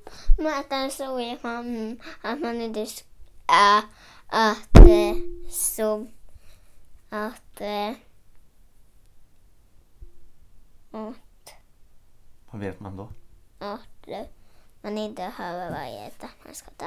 möten 0.41 0.91
så 0.91 1.15
vet 1.15 1.43
man 1.43 1.99
att 2.21 2.39
man 2.39 2.61
inte. 2.61 2.81
Äh, 2.81 3.83
att 4.27 4.77
eh, 4.77 5.15
så... 5.49 6.07
Att... 7.09 7.61
eh, 7.61 7.89
Att, 10.91 11.53
Vad 12.51 12.61
vet 12.61 12.79
man 12.79 12.97
då? 12.97 13.09
att 13.59 14.07
eh, 14.07 14.25
man 14.81 14.97
inte 14.97 15.15
behöver 15.37 15.69
vara 15.71 15.85
rädd 15.85 16.11
att 16.19 16.45
man 16.45 16.55
ska 16.55 16.71
dö. 16.77 16.85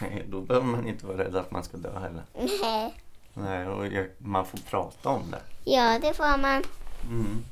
Nej, 0.00 0.26
då 0.28 0.40
behöver 0.40 0.66
man 0.66 0.86
inte 0.86 1.06
vara 1.06 1.18
rädd 1.18 1.36
att 1.36 1.50
man 1.50 1.64
ska 1.64 1.76
dö 1.76 1.98
heller. 1.98 2.24
Nej. 2.62 2.94
Nej, 3.34 3.68
och 3.68 4.06
man 4.18 4.46
får 4.46 4.58
prata 4.58 5.08
om 5.08 5.30
det. 5.30 5.42
Ja, 5.64 5.98
det 5.98 6.14
får 6.14 6.38
man 6.38 6.62
Mm. 7.08 7.44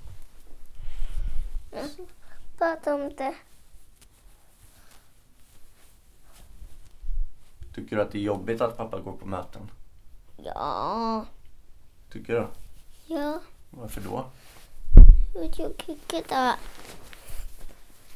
prata 2.59 2.95
om 2.95 3.13
det. 3.17 3.35
Tycker 7.75 7.97
du 7.97 8.03
att 8.03 8.13
det 8.13 8.19
är 8.19 8.23
jobbigt 8.23 8.61
att 8.61 8.77
pappa 8.77 8.99
går 9.01 9.13
på 9.13 9.27
möten? 9.27 9.71
Ja, 10.37 11.25
Tycker 12.13 12.33
du? 12.33 12.47
ja. 13.15 13.41
Varför 13.71 14.01
då? 14.01 14.27
Jag 15.35 15.53
tycker 15.53 16.23
det. 16.29 16.55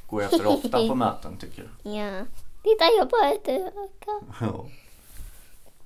Går 0.07 0.23
jag 0.23 0.31
för 0.31 0.47
ofta 0.47 0.89
på 0.89 0.95
möten 1.05 1.37
tycker 1.37 1.63
du? 1.83 1.91
Ja. 1.91 2.25
Titta, 2.63 2.85
jag 2.99 3.09
bara 3.09 3.33
ett 3.33 3.49
öga. 3.49 4.21
Ja. 4.41 4.67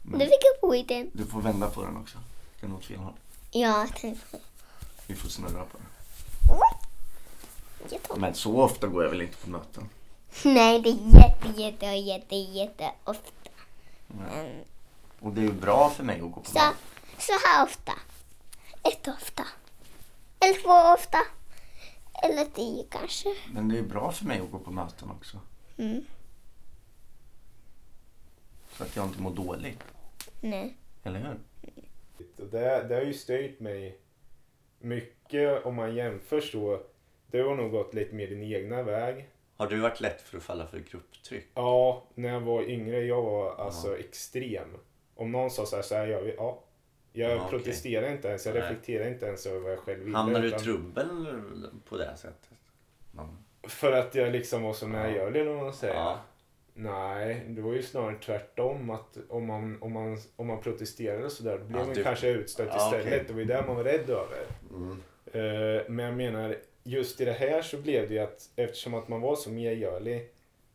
Du 0.03 0.19
fick 0.19 0.41
jag 0.43 0.61
på. 0.61 0.85
Du 1.13 1.27
får 1.27 1.41
vända 1.41 1.71
på 1.71 1.83
den 1.83 1.97
också. 1.97 2.19
Den 2.61 2.73
åt 2.73 2.85
fel 2.85 2.99
håll. 2.99 3.15
Ja, 3.51 3.87
kanske. 3.95 4.37
Vi 5.07 5.15
får 5.15 5.29
snurra 5.29 5.65
på 5.65 5.79
tar- 8.09 8.17
Men 8.17 8.35
så 8.35 8.61
ofta 8.63 8.87
går 8.87 9.03
jag 9.03 9.11
väl 9.11 9.23
inte 9.23 9.37
på 9.37 9.51
möten? 9.51 9.89
Nej, 10.45 10.81
det 10.83 10.89
är 10.91 10.95
jätte, 11.23 11.61
jätte, 11.63 11.87
jätte, 11.87 12.35
jätte 12.37 12.91
ofta. 13.05 13.31
Mm. 14.15 14.61
Och 15.21 15.33
det 15.33 15.41
är 15.41 15.45
ju 15.45 15.53
bra 15.53 15.91
för 15.91 16.05
mig 16.05 16.17
att 16.21 16.33
gå 16.33 16.41
på 16.41 16.51
Så, 16.51 16.55
möten. 16.59 16.75
så 17.19 17.33
här 17.33 17.65
ofta. 17.65 17.93
Ett 18.83 19.09
ofta. 19.09 19.47
Eller 20.41 20.63
två 20.63 20.95
ofta. 20.95 21.19
Eller 22.23 22.45
tio 22.45 22.85
kanske. 22.91 23.29
Men 23.53 23.69
det 23.69 23.75
är 23.75 23.83
ju 23.83 23.89
bra 23.89 24.13
för 24.13 24.25
mig 24.25 24.41
att 24.41 24.51
gå 24.51 24.59
på 24.59 24.71
möten 24.71 25.11
också. 25.11 25.41
Mm. 25.79 26.05
Så 28.77 28.83
att 28.83 28.97
jag 28.97 29.07
inte 29.07 29.21
mår 29.23 29.31
dåligt. 29.31 29.83
Nej. 30.41 30.77
Eller 31.05 31.19
hur? 31.21 31.39
Det, 32.51 32.89
det 32.89 32.95
har 32.95 33.03
ju 33.03 33.15
styrt 33.15 33.61
mig 33.61 33.99
mycket 34.89 35.65
om 35.67 35.75
man 35.75 35.95
jämför 35.95 36.41
så. 36.41 36.81
Du 37.31 37.45
har 37.45 37.55
nog 37.55 37.71
gått 37.71 37.95
lite 37.95 38.15
mer 38.15 38.27
din 38.27 38.43
egna 38.43 38.83
väg. 38.83 39.29
Har 39.57 39.67
du 39.67 39.81
varit 39.81 40.01
lätt 40.01 40.23
för 40.23 40.37
att 40.37 40.43
falla 40.43 40.67
för 40.67 40.79
grupptryck? 40.79 41.47
Ja, 41.55 42.05
när 42.15 42.29
jag 42.33 42.41
var 42.41 42.63
yngre, 42.63 43.01
jag 43.05 43.23
var 43.23 43.55
alltså 43.55 43.99
extrem. 43.99 44.69
Om 45.15 45.33
någon 45.33 45.51
sa 45.51 45.67
så 45.67 45.77
här, 45.77 45.83
så 45.83 45.95
här 45.95 46.07
gör 46.07 46.23
vi, 46.23 46.35
ja. 46.37 46.63
Jag 47.13 47.31
Ja, 47.31 47.37
okej. 47.37 47.49
protesterade 47.51 48.13
inte 48.13 48.29
ens, 48.29 48.47
jag 48.47 48.55
Nej. 48.55 48.63
reflekterade 48.63 49.11
inte 49.11 49.27
ens 49.27 49.47
över 49.47 49.61
vad 49.61 49.73
jag 49.73 49.79
själv 49.79 50.05
ville. 50.05 50.17
Hamnar 50.17 50.41
du 50.41 50.45
i 50.47 50.49
utan- 50.49 50.61
trubbel 50.61 51.09
på 51.89 51.97
det 51.97 52.17
sättet? 52.17 52.51
Ja. 53.17 53.29
För 53.69 53.93
att 53.93 54.15
jag 54.15 54.33
liksom 54.33 54.63
var 54.63 54.73
så 54.73 54.87
medgörlig 54.89 55.41
eller 55.41 55.51
vad 55.55 55.65
man 55.65 55.73
säger. 55.75 55.95
Ja. 55.95 56.21
Nej, 56.79 57.45
det 57.49 57.61
var 57.63 57.73
ju 57.73 57.83
snarare 57.83 58.17
tvärtom. 58.25 58.91
Att 58.91 59.19
om 59.29 59.47
man, 59.47 59.83
om 59.83 59.93
man, 59.93 60.19
om 60.37 60.47
man 60.47 60.61
protesterade 60.61 61.31
så 61.31 61.43
där, 61.43 61.59
då 61.59 61.65
blev 61.65 61.87
man 61.87 61.95
du- 61.95 62.03
kanske 62.03 62.29
utstött 62.29 62.69
Ja, 62.71 62.85
istället. 62.87 63.07
okej. 63.07 63.25
Det 63.27 63.33
var 63.33 63.41
ju 63.41 63.47
det 63.47 63.65
man 63.67 63.77
var 63.77 63.85
rädd 63.85 64.11
över. 64.11 64.47
Mm. 64.71 64.91
Eh, 65.33 65.83
men 65.89 66.05
jag 66.07 66.15
menar, 66.17 66.57
just 66.83 67.21
i 67.21 67.25
det 67.25 67.33
här 67.33 67.63
så 67.63 67.77
blev 67.77 68.09
det 68.09 68.15
ju 68.15 68.21
att 68.21 68.51
eftersom 68.57 68.95
att 68.95 69.09
man 69.09 69.21
var 69.21 69.37
så 69.37 69.51
medgörlig, 69.51 70.29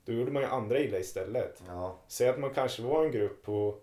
då 0.05 0.13
gjorde 0.13 0.31
man 0.31 0.41
ju 0.41 0.47
andra 0.49 0.79
illa 0.79 0.99
istället. 0.99 1.63
Ja. 1.67 1.97
Säg 2.07 2.27
att 2.29 2.39
man 2.39 2.53
kanske 2.53 2.81
var 2.81 3.05
en 3.05 3.11
grupp 3.11 3.43
på 3.43 3.75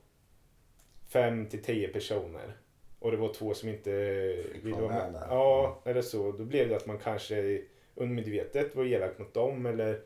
fem 1.09 1.46
till 1.48 1.62
tio 1.62 1.88
personer 1.88 2.52
och 2.98 3.11
det 3.11 3.16
var 3.16 3.33
två 3.35 3.54
som 3.54 3.68
inte 3.68 3.90
ville 4.62 4.76
vara 4.81 5.11
med. 5.11 5.22
Ja, 5.31 5.78
eller 5.85 6.02
så. 6.02 6.33
Då 6.33 6.44
blev 6.44 6.68
det 6.68 6.76
att 6.76 6.87
man 6.87 6.98
kanske 6.98 7.62
undermedvetet 7.94 8.76
var 8.76 8.85
elak 8.85 9.18
mot 9.18 9.35
dem 9.35 9.66
eller 9.66 10.00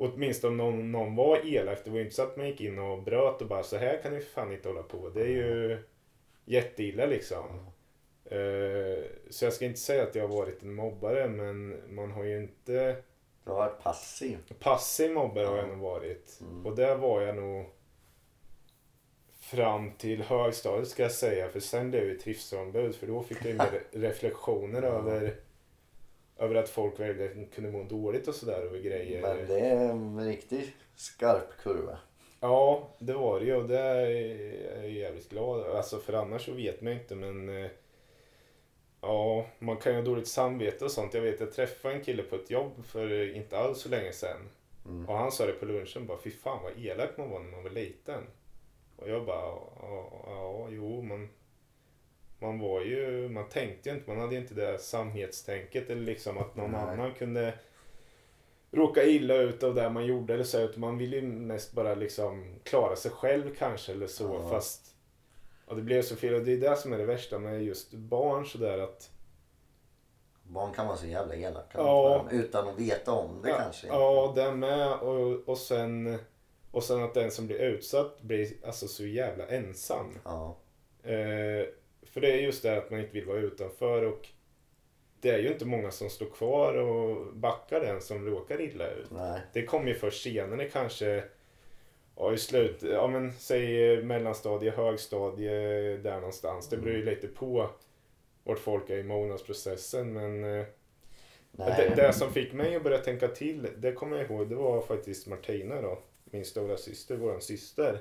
åtminstone 0.00 0.62
om 0.62 0.76
någon, 0.76 0.92
någon 0.92 1.16
var 1.16 1.40
elak. 1.46 1.78
Det 1.84 1.90
var 1.90 1.98
ju 1.98 2.04
inte 2.04 2.16
så 2.16 2.22
att 2.22 2.36
man 2.36 2.46
gick 2.46 2.60
in 2.60 2.78
och 2.78 3.02
bröt 3.02 3.42
och 3.42 3.48
bara 3.48 3.62
så 3.62 3.76
här 3.76 4.02
kan 4.02 4.12
ni 4.14 4.20
för 4.20 4.30
fan 4.30 4.52
inte 4.52 4.68
hålla 4.68 4.82
på. 4.82 5.08
Det 5.08 5.20
är 5.22 5.26
ju 5.28 5.78
jätteilla 6.44 7.06
liksom. 7.06 7.66
Eh, 8.24 9.04
så 9.30 9.44
jag 9.44 9.52
ska 9.52 9.64
inte 9.64 9.80
säga 9.80 10.02
att 10.02 10.14
jag 10.14 10.28
har 10.28 10.36
varit 10.36 10.62
en 10.62 10.74
mobbare 10.74 11.28
men 11.28 11.80
man 11.94 12.10
har 12.10 12.24
ju 12.24 12.38
inte 12.42 12.96
Du 13.44 13.50
har 13.50 13.56
varit 13.58 13.82
passiv. 13.82 14.38
Passiv 14.60 15.12
mobbare 15.12 15.46
har 15.46 15.56
Ja. 15.56 15.62
jag 15.62 15.68
nog 15.68 15.78
varit. 15.78 16.38
Mm. 16.40 16.66
Och 16.66 16.76
där 16.76 16.96
var 16.96 17.22
jag 17.22 17.36
nog 17.36 17.66
fram 19.40 19.90
till 19.92 20.22
högstadiet 20.22 20.88
ska 20.88 21.02
jag 21.02 21.12
säga. 21.12 21.48
För 21.48 21.60
sen 21.60 21.90
blev 21.90 22.08
jag 22.08 22.20
trivselombud. 22.20 22.94
För 22.96 23.06
då 23.06 23.22
fick 23.22 23.38
jag 23.38 23.46
ju 23.50 23.54
mer 23.56 23.82
reflektioner 23.92 24.82
över, 24.82 25.34
över 26.40 26.54
att 26.54 26.68
folk 26.68 27.00
verkligen 27.00 27.46
kunde 27.46 27.70
må 27.70 27.82
dåligt 27.82 28.28
och 28.28 28.34
sådär 28.34 28.62
över 28.62 28.78
grejer. 28.78 29.22
Men 29.22 29.46
det 29.48 29.60
är 29.60 29.90
en 29.90 30.26
riktigt 30.26 30.72
skarp 30.96 31.56
kurva. 31.62 31.98
Ja, 32.40 32.88
det 32.98 33.12
var 33.12 33.40
det 33.40 33.46
ju 33.46 33.56
och 33.56 33.68
det 33.68 33.78
är 33.78 34.80
jag 34.80 34.90
jävligt 34.90 35.28
glad. 35.28 35.76
Alltså 35.76 35.98
för 35.98 36.12
annars 36.12 36.44
så 36.44 36.52
vet 36.52 36.80
man 36.80 36.92
inte 36.92 37.14
men 37.14 37.64
eh, 37.64 37.70
Ja, 39.02 39.46
man 39.58 39.76
kan 39.76 39.92
ju 39.92 39.98
ha 39.98 40.04
dåligt 40.04 40.28
samvete 40.28 40.84
och 40.84 40.90
sånt. 40.90 41.14
Jag 41.14 41.22
vet 41.22 41.40
jag 41.40 41.52
träffade 41.52 41.94
en 41.94 42.04
kille 42.04 42.22
på 42.22 42.36
ett 42.36 42.50
jobb 42.50 42.84
för 42.84 43.36
inte 43.36 43.58
alls 43.58 43.80
så 43.80 43.88
länge 43.88 44.12
sedan. 44.12 44.48
Mm. 44.84 45.08
Och 45.08 45.16
han 45.16 45.32
sa 45.32 45.46
det 45.46 45.52
på 45.52 45.64
lunchen 45.64 46.06
bara, 46.06 46.18
fy 46.18 46.30
fan 46.30 46.62
vad 46.62 46.84
elak 46.84 47.16
man 47.16 47.30
var 47.30 47.40
när 47.40 47.50
man 47.50 47.62
var 47.62 47.70
liten. 47.70 48.22
Och 48.96 49.08
jag 49.08 49.26
bara, 49.26 49.44
ja, 49.82 50.22
ja 50.26 50.68
jo 50.70 51.02
man, 51.02 51.28
man 52.40 52.58
var 52.58 52.80
ju, 52.80 53.28
man 53.28 53.48
tänkte 53.48 53.88
ju 53.88 53.94
inte, 53.94 54.10
man 54.10 54.20
hade 54.20 54.36
inte 54.36 54.54
det 54.54 54.78
samhetstänket 54.78 55.90
eller 55.90 56.02
liksom 56.02 56.38
att 56.38 56.56
någon 56.56 56.70
Nej. 56.70 56.80
annan 56.80 57.14
kunde 57.14 57.54
råka 58.70 59.04
illa 59.04 59.34
ut 59.34 59.62
av 59.62 59.74
det 59.74 59.90
man 59.90 60.06
gjorde 60.06 60.34
eller 60.34 60.44
så. 60.44 60.60
Utan 60.60 60.80
man 60.80 60.98
ville 60.98 61.16
ju 61.16 61.22
mest 61.22 61.72
bara 61.72 61.94
liksom 61.94 62.54
klara 62.62 62.96
sig 62.96 63.10
själv 63.10 63.54
kanske 63.58 63.92
eller 63.92 64.06
så. 64.06 64.40
Ja. 64.42 64.50
Fast 64.50 64.94
ja, 65.68 65.74
det 65.74 65.82
blev 65.82 66.02
så 66.02 66.16
fel 66.16 66.34
och 66.34 66.44
det 66.44 66.52
är 66.52 66.56
det 66.70 66.76
som 66.76 66.92
är 66.92 66.98
det 66.98 67.04
värsta 67.04 67.38
med 67.38 67.62
just 67.62 67.92
barn 67.92 68.46
sådär 68.46 68.78
att 68.78 69.10
Barn 70.42 70.72
kan 70.72 70.86
vara 70.86 70.96
så 70.96 71.06
jävla 71.06 71.34
elaka 71.34 71.78
Ja. 71.78 72.28
utan 72.30 72.68
att 72.68 72.78
veta 72.78 73.12
om 73.12 73.42
det 73.42 73.48
ja, 73.48 73.56
kanske. 73.56 73.86
Ja, 73.86 74.32
det 74.36 74.52
med 74.52 74.92
och, 74.92 75.48
och 75.48 75.58
sen 75.58 76.18
och 76.70 76.84
sen 76.84 77.02
att 77.02 77.14
den 77.14 77.30
som 77.30 77.46
blir 77.46 77.58
utsatt 77.58 78.20
blir 78.22 78.52
alltså 78.64 78.88
så 78.88 79.06
jävla 79.06 79.46
ensam. 79.46 80.18
Ja. 80.24 80.56
Eh, 81.02 81.66
för 82.02 82.20
det 82.20 82.32
är 82.32 82.36
just 82.36 82.62
det 82.62 82.76
att 82.76 82.90
man 82.90 83.00
inte 83.00 83.12
vill 83.12 83.26
vara 83.26 83.38
utanför 83.38 84.02
och 84.02 84.28
det 85.20 85.30
är 85.30 85.38
ju 85.38 85.48
inte 85.48 85.64
många 85.64 85.90
som 85.90 86.10
står 86.10 86.26
kvar 86.26 86.74
och 86.74 87.34
backar 87.34 87.80
den 87.80 88.00
som 88.00 88.26
råkar 88.26 88.60
illa 88.60 88.90
ut. 88.90 89.10
Nej. 89.10 89.40
Det 89.52 89.64
kommer 89.64 89.88
ju 89.88 89.94
först 89.94 90.22
senare 90.22 90.68
kanske, 90.68 91.24
ja 92.16 92.32
i 92.32 92.38
slut, 92.38 92.82
ja 92.82 93.08
men 93.08 93.32
säg 93.32 94.02
mellanstadie, 94.02 94.70
högstadie, 94.70 95.96
där 95.96 96.14
någonstans. 96.14 96.68
Det 96.68 96.76
beror 96.76 96.96
ju 96.96 97.04
lite 97.04 97.28
på 97.28 97.70
vart 98.44 98.58
folk 98.58 98.90
är 98.90 98.98
i 98.98 99.02
mognadsprocessen 99.02 100.12
men 100.12 100.44
eh, 100.44 100.66
det, 101.52 101.92
det 101.96 102.12
som 102.12 102.32
fick 102.32 102.52
mig 102.52 102.76
att 102.76 102.82
börja 102.82 102.98
tänka 102.98 103.28
till, 103.28 103.68
det 103.76 103.92
kommer 103.92 104.16
jag 104.16 104.30
ihåg, 104.30 104.48
det 104.48 104.54
var 104.54 104.80
faktiskt 104.80 105.26
Martina 105.26 105.82
då, 105.82 105.98
min 106.24 106.44
stora 106.44 106.76
syster, 106.76 107.16
våran 107.16 107.40
syster, 107.40 107.98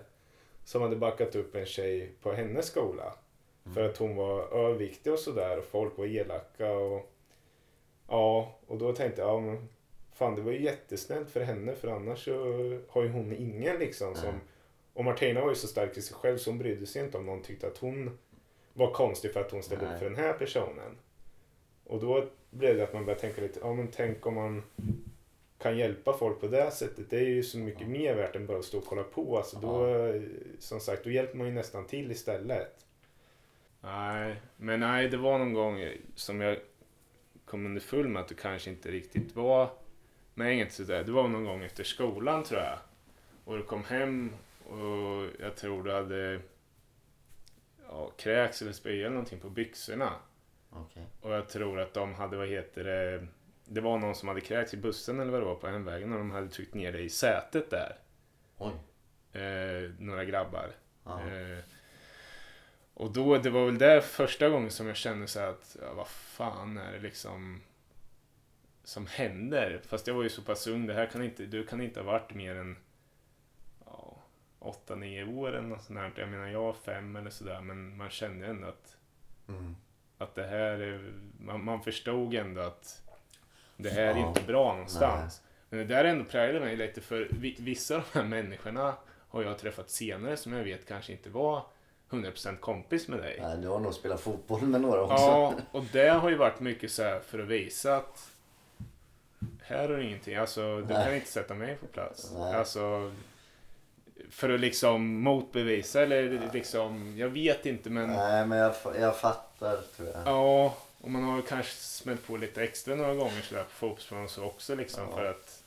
som 0.63 0.81
hade 0.81 0.95
backat 0.95 1.35
upp 1.35 1.55
en 1.55 1.65
tjej 1.65 2.11
på 2.21 2.31
hennes 2.31 2.65
skola. 2.65 3.15
För 3.73 3.89
att 3.89 3.97
hon 3.97 4.15
var 4.15 4.41
överviktig 4.41 5.13
och 5.13 5.19
sådär 5.19 5.57
och 5.57 5.65
folk 5.65 5.97
var 5.97 6.05
elaka 6.05 6.71
och 6.71 7.11
ja, 8.07 8.55
och 8.67 8.77
då 8.77 8.93
tänkte 8.93 9.21
jag, 9.21 9.29
ja 9.29 9.39
men 9.39 9.69
fan 10.13 10.35
det 10.35 10.41
var 10.41 10.51
ju 10.51 10.63
jättesnällt 10.63 11.29
för 11.29 11.41
henne 11.41 11.75
för 11.75 11.87
annars 11.87 12.25
så 12.25 12.31
har 12.89 13.03
ju 13.03 13.09
hon 13.09 13.33
ingen 13.33 13.79
liksom 13.79 14.15
som 14.15 14.39
och 14.93 15.05
Martina 15.05 15.41
var 15.41 15.49
ju 15.49 15.55
så 15.55 15.67
stark 15.67 15.97
i 15.97 16.01
sig 16.01 16.15
själv 16.15 16.37
så 16.37 16.49
hon 16.49 16.57
brydde 16.57 16.85
sig 16.85 17.03
inte 17.03 17.17
om 17.17 17.25
någon 17.25 17.41
tyckte 17.41 17.67
att 17.67 17.77
hon 17.77 18.17
var 18.73 18.91
konstig 18.91 19.33
för 19.33 19.39
att 19.39 19.51
hon 19.51 19.63
ställde 19.63 19.85
Nej. 19.85 19.93
upp 19.93 19.99
för 19.99 20.09
den 20.09 20.19
här 20.19 20.33
personen. 20.33 20.97
Och 21.83 21.99
då 21.99 22.25
blev 22.49 22.77
det 22.77 22.83
att 22.83 22.93
man 22.93 23.05
började 23.05 23.21
tänka 23.21 23.41
lite, 23.41 23.59
ja 23.63 23.73
men 23.73 23.87
tänk 23.87 24.25
om 24.25 24.35
man 24.35 24.63
kan 25.57 25.77
hjälpa 25.77 26.13
folk 26.13 26.39
på 26.39 26.47
det 26.47 26.71
sättet. 26.71 27.09
Det 27.09 27.17
är 27.17 27.29
ju 27.29 27.43
så 27.43 27.57
mycket 27.57 27.87
mer 27.87 28.15
värt 28.15 28.35
än 28.35 28.45
bara 28.45 28.57
att 28.57 28.65
stå 28.65 28.77
och 28.77 28.85
kolla 28.85 29.03
på. 29.03 29.37
Alltså 29.37 29.59
då, 29.59 29.87
eh, 29.87 30.21
som 30.59 30.79
sagt, 30.79 31.03
då 31.03 31.11
hjälper 31.11 31.37
man 31.37 31.47
ju 31.47 31.53
nästan 31.53 31.87
till 31.87 32.11
istället. 32.11 32.85
Nej, 33.81 34.41
men 34.57 34.79
nej, 34.79 35.09
det 35.09 35.17
var 35.17 35.37
någon 35.37 35.53
gång 35.53 35.93
som 36.15 36.41
jag 36.41 36.57
kom 37.45 37.65
underfull 37.65 38.07
med 38.07 38.21
att 38.21 38.27
det 38.27 38.35
kanske 38.35 38.69
inte 38.69 38.91
riktigt 38.91 39.35
var 39.35 39.69
med 40.33 40.53
inget 40.53 40.73
sådär. 40.73 41.03
Det 41.03 41.11
var 41.11 41.27
någon 41.27 41.45
gång 41.45 41.63
efter 41.63 41.83
skolan 41.83 42.43
tror 42.43 42.61
jag. 42.61 42.79
Och 43.45 43.57
du 43.57 43.63
kom 43.63 43.83
hem 43.83 44.33
och 44.69 45.25
jag 45.39 45.55
tror 45.55 45.83
du 45.83 45.93
hade 45.93 46.41
ja, 47.89 48.11
kräks 48.17 48.61
eller 48.61 48.71
spya 48.71 48.91
eller 48.91 49.09
någonting 49.09 49.39
på 49.39 49.49
byxorna. 49.49 50.11
Okej. 50.69 51.05
Och 51.21 51.33
jag 51.33 51.49
tror 51.49 51.79
att 51.79 51.93
de 51.93 52.13
hade, 52.13 52.37
vad 52.37 52.47
heter 52.47 52.83
det, 52.83 53.27
det 53.65 53.81
var 53.81 53.97
någon 53.97 54.15
som 54.15 54.27
hade 54.27 54.41
kräkts 54.41 54.73
i 54.73 54.77
bussen 54.77 55.19
eller 55.19 55.31
vad 55.31 55.41
det 55.41 55.45
var 55.45 55.55
på 55.55 55.67
hemvägen 55.67 56.13
och 56.13 56.19
de 56.19 56.31
hade 56.31 56.47
tryckt 56.47 56.73
ner 56.73 56.91
dig 56.91 57.05
i 57.05 57.09
sätet 57.09 57.69
där. 57.69 57.95
Oj. 58.57 58.73
Eh, 59.41 59.91
några 59.99 60.25
grabbar. 60.25 60.71
Ja. 61.03 61.19
Eh, 61.19 61.63
och 62.99 63.11
då, 63.11 63.37
det 63.37 63.49
var 63.49 63.65
väl 63.65 63.77
det 63.77 64.01
första 64.01 64.49
gången 64.49 64.71
som 64.71 64.87
jag 64.87 64.95
kände 64.95 65.27
så 65.27 65.39
här 65.39 65.47
att, 65.47 65.77
ja, 65.81 65.93
vad 65.93 66.07
fan 66.07 66.77
är 66.77 66.91
det 66.91 66.99
liksom 66.99 67.61
som 68.83 69.07
händer? 69.07 69.81
Fast 69.87 70.07
jag 70.07 70.13
var 70.13 70.23
ju 70.23 70.29
så 70.29 70.41
pass 70.41 70.67
ung, 70.67 70.87
det 70.87 70.93
här 70.93 71.05
kan 71.05 71.23
inte, 71.23 71.45
du 71.45 71.63
kan 71.65 71.81
inte 71.81 71.99
ha 71.99 72.11
varit 72.11 72.33
mer 72.33 72.55
än 72.55 72.77
ja, 73.85 74.17
8-9 74.59 75.35
år 75.37 75.49
eller 75.49 75.67
något 75.67 75.83
sånt 75.83 75.99
där. 75.99 76.11
Jag 76.21 76.29
menar, 76.29 76.47
jag 76.47 76.61
var 76.61 76.73
fem 76.73 77.15
eller 77.15 77.29
sådär, 77.29 77.61
men 77.61 77.97
man 77.97 78.09
kände 78.09 78.45
ändå 78.47 78.67
att 78.67 78.95
Mm. 79.47 79.75
att 80.17 80.35
det 80.35 80.47
här 80.47 80.79
är, 80.79 81.13
man, 81.39 81.63
man 81.63 81.81
förstod 81.81 82.33
ändå 82.33 82.61
att 82.61 83.01
det 83.77 83.89
här 83.89 84.01
är 84.01 84.19
Ja. 84.19 84.27
inte 84.27 84.43
bra 84.43 84.71
någonstans. 84.73 85.41
Men 85.69 85.79
det 85.79 85.85
där 85.85 86.05
ändå 86.05 86.25
präglade 86.25 86.65
mig 86.65 86.75
lite 86.75 87.01
för 87.01 87.27
vi- 87.31 87.55
vissa 87.59 87.95
av 87.95 88.03
de 88.13 88.19
här 88.19 88.25
människorna 88.25 88.95
har 89.29 89.43
jag 89.43 89.57
träffat 89.59 89.89
senare 89.89 90.37
som 90.37 90.53
jag 90.53 90.63
vet 90.63 90.87
kanske 90.87 91.11
inte 91.11 91.29
var 91.29 91.65
100% 92.09 92.57
kompis 92.57 93.07
med 93.07 93.19
dig. 93.19 93.39
Nej, 93.41 93.57
du 93.57 93.67
har 93.67 93.79
nog 93.79 93.93
spelat 93.93 94.21
fotboll 94.21 94.61
med 94.61 94.81
några 94.81 95.01
också. 95.01 95.15
Ja, 95.15 95.53
och 95.71 95.83
det 95.91 96.07
har 96.09 96.29
ju 96.29 96.35
varit 96.35 96.59
mycket 96.59 96.91
så 96.91 97.03
här 97.03 97.19
för 97.19 97.39
att 97.39 97.47
visa 97.47 97.95
att 97.95 98.29
här 99.61 99.77
har 99.89 99.97
du 99.97 100.03
ingenting, 100.03 100.35
alltså 100.35 100.61
du 100.81 100.93
Nej. 100.93 101.05
kan 101.05 101.15
inte 101.15 101.27
sätta 101.31 101.53
mig 101.53 101.75
på 101.75 101.85
plats. 101.87 102.31
Nej. 102.37 102.53
Alltså 102.55 103.11
för 104.29 104.49
att 104.49 104.59
liksom 104.59 105.21
motbevisa 105.21 106.01
eller 106.01 106.49
liksom, 106.53 107.17
jag 107.17 107.29
vet 107.29 107.65
inte 107.65 107.89
men 107.89 108.09
Nej, 108.09 108.45
men 108.45 108.57
jag, 108.57 108.73
jag 108.99 109.17
fattar 109.17 109.77
tror 109.97 110.09
jag. 110.09 110.21
Ja, 110.25 110.77
och 111.01 111.11
man 111.11 111.23
har 111.23 111.41
kanske 111.41 111.75
smält 111.75 112.27
på 112.27 112.37
lite 112.37 112.63
extra 112.63 112.95
några 112.95 113.15
gånger 113.15 113.41
sådär 113.41 113.63
på 113.63 113.69
fotbollsplan 113.69 114.29
så 114.29 114.43
också 114.45 114.75
liksom 114.75 115.03
Ja. 115.09 115.15
för 115.15 115.25
att 115.25 115.63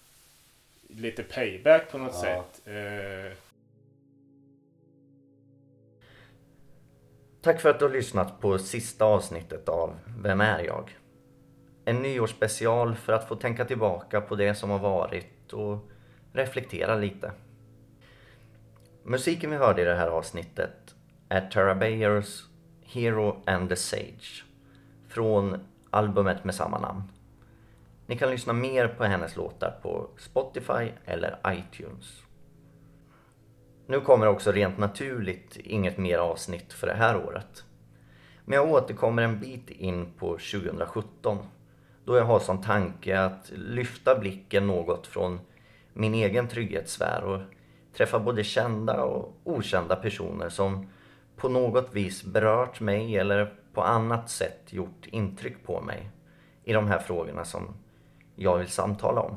lite 0.89 1.23
payback 1.23 1.91
på 1.91 1.99
något 1.99 2.15
Ja. 2.15 2.21
sätt. 2.21 2.67
Eh, 2.67 3.33
Tack 7.43 7.61
för 7.61 7.71
att 7.71 7.79
du 7.79 7.85
har 7.85 7.93
lyssnat 7.93 8.41
på 8.41 8.59
sista 8.59 9.05
avsnittet 9.05 9.69
av 9.69 9.99
Vem 10.19 10.41
är 10.41 10.65
jag? 10.65 10.97
En 11.85 12.03
nyårsspecial 12.03 12.95
för 12.95 13.13
att 13.13 13.29
få 13.29 13.37
tänka 13.37 13.65
tillbaka 13.65 14.21
på 14.21 14.35
det 14.37 14.55
som 14.55 14.71
har 14.71 14.79
varit 14.79 15.53
och 15.53 15.91
reflektera 16.33 16.95
lite. 16.95 17.33
Musiken 19.03 19.51
vi 19.51 19.57
hörde 19.57 19.83
i 19.83 19.85
det 19.85 19.95
här 19.95 20.09
avsnittet 20.09 20.95
är 21.29 21.51
Tara 21.51 21.75
Bayers 21.75 22.45
Hero 22.83 23.43
and 23.47 23.69
the 23.69 23.77
Sage 23.77 24.45
från 25.09 25.61
albumet 25.91 26.45
med 26.45 26.55
samma 26.55 26.79
namn. 26.79 27.03
Ni 28.07 28.19
kan 28.19 28.31
lyssna 28.31 28.53
mer 28.53 28.89
på 28.89 29.05
hennes 29.05 29.37
låtar 29.37 29.79
på 29.83 30.09
Spotify 30.19 30.91
eller 31.05 31.39
iTunes. 31.47 32.23
Nu 33.93 34.01
kommer 34.01 34.27
också 34.27 34.53
rent 34.53 34.79
naturligt 34.79 35.57
inget 35.57 35.99
mer 35.99 36.19
avsnitt 36.19 36.73
för 36.73 36.87
det 36.87 36.95
här 36.95 37.27
året. 37.27 37.65
Men 38.45 38.57
jag 38.57 38.71
återkommer 38.71 39.23
en 39.23 39.41
bit 39.41 39.71
in 39.71 40.13
på 40.19 40.27
2017 40.27 41.39
då 42.05 42.17
jag 42.17 42.25
har 42.25 42.39
som 42.39 42.63
tanke 42.63 43.21
att 43.21 43.53
lyfta 43.55 44.19
blicken 44.19 44.67
något 44.67 45.07
från 45.07 45.41
min 45.93 46.15
egen 46.15 46.49
trygghetssfär 46.49 47.25
och 47.25 47.41
träffa 47.97 48.19
både 48.19 48.45
kända 48.45 49.03
och 49.03 49.37
okända 49.45 49.97
personer 49.97 50.49
som 50.49 50.89
på 51.37 51.49
något 51.49 51.95
vis 51.95 52.25
berört 52.25 52.81
mig 52.81 53.17
eller 53.17 53.55
på 53.75 53.83
annat 53.83 54.31
sätt 54.31 54.73
gjort 54.73 55.07
intryck 55.07 55.65
på 55.67 55.81
mig 55.81 56.11
i 56.65 56.73
de 56.73 56.87
här 56.87 56.99
frågorna 56.99 57.45
som 57.45 57.75
jag 58.37 58.59
vill 58.59 58.69
samtala 58.69 59.21
om. 59.21 59.37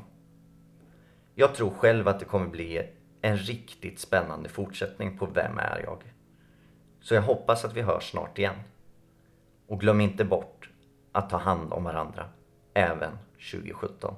Jag 1.33 1.55
tror 1.55 1.69
själv 1.69 2.07
att 2.07 2.19
det 2.19 2.25
kommer 2.25 2.47
bli 2.47 2.94
en 3.25 3.37
riktigt 3.37 3.99
spännande 3.99 4.49
fortsättning 4.49 5.17
på 5.17 5.25
Vem 5.25 5.57
är 5.57 5.81
jag? 5.83 6.03
Så 7.01 7.15
jag 7.15 7.21
hoppas 7.21 7.65
att 7.65 7.73
vi 7.73 7.81
hörs 7.81 8.11
snart 8.11 8.39
igen. 8.39 8.55
Och 9.67 9.79
glöm 9.79 10.01
inte 10.01 10.25
bort 10.25 10.69
att 11.11 11.29
ta 11.29 11.37
hand 11.37 11.73
om 11.73 11.83
varandra, 11.83 12.29
även 12.73 13.17
2017. 13.51 14.15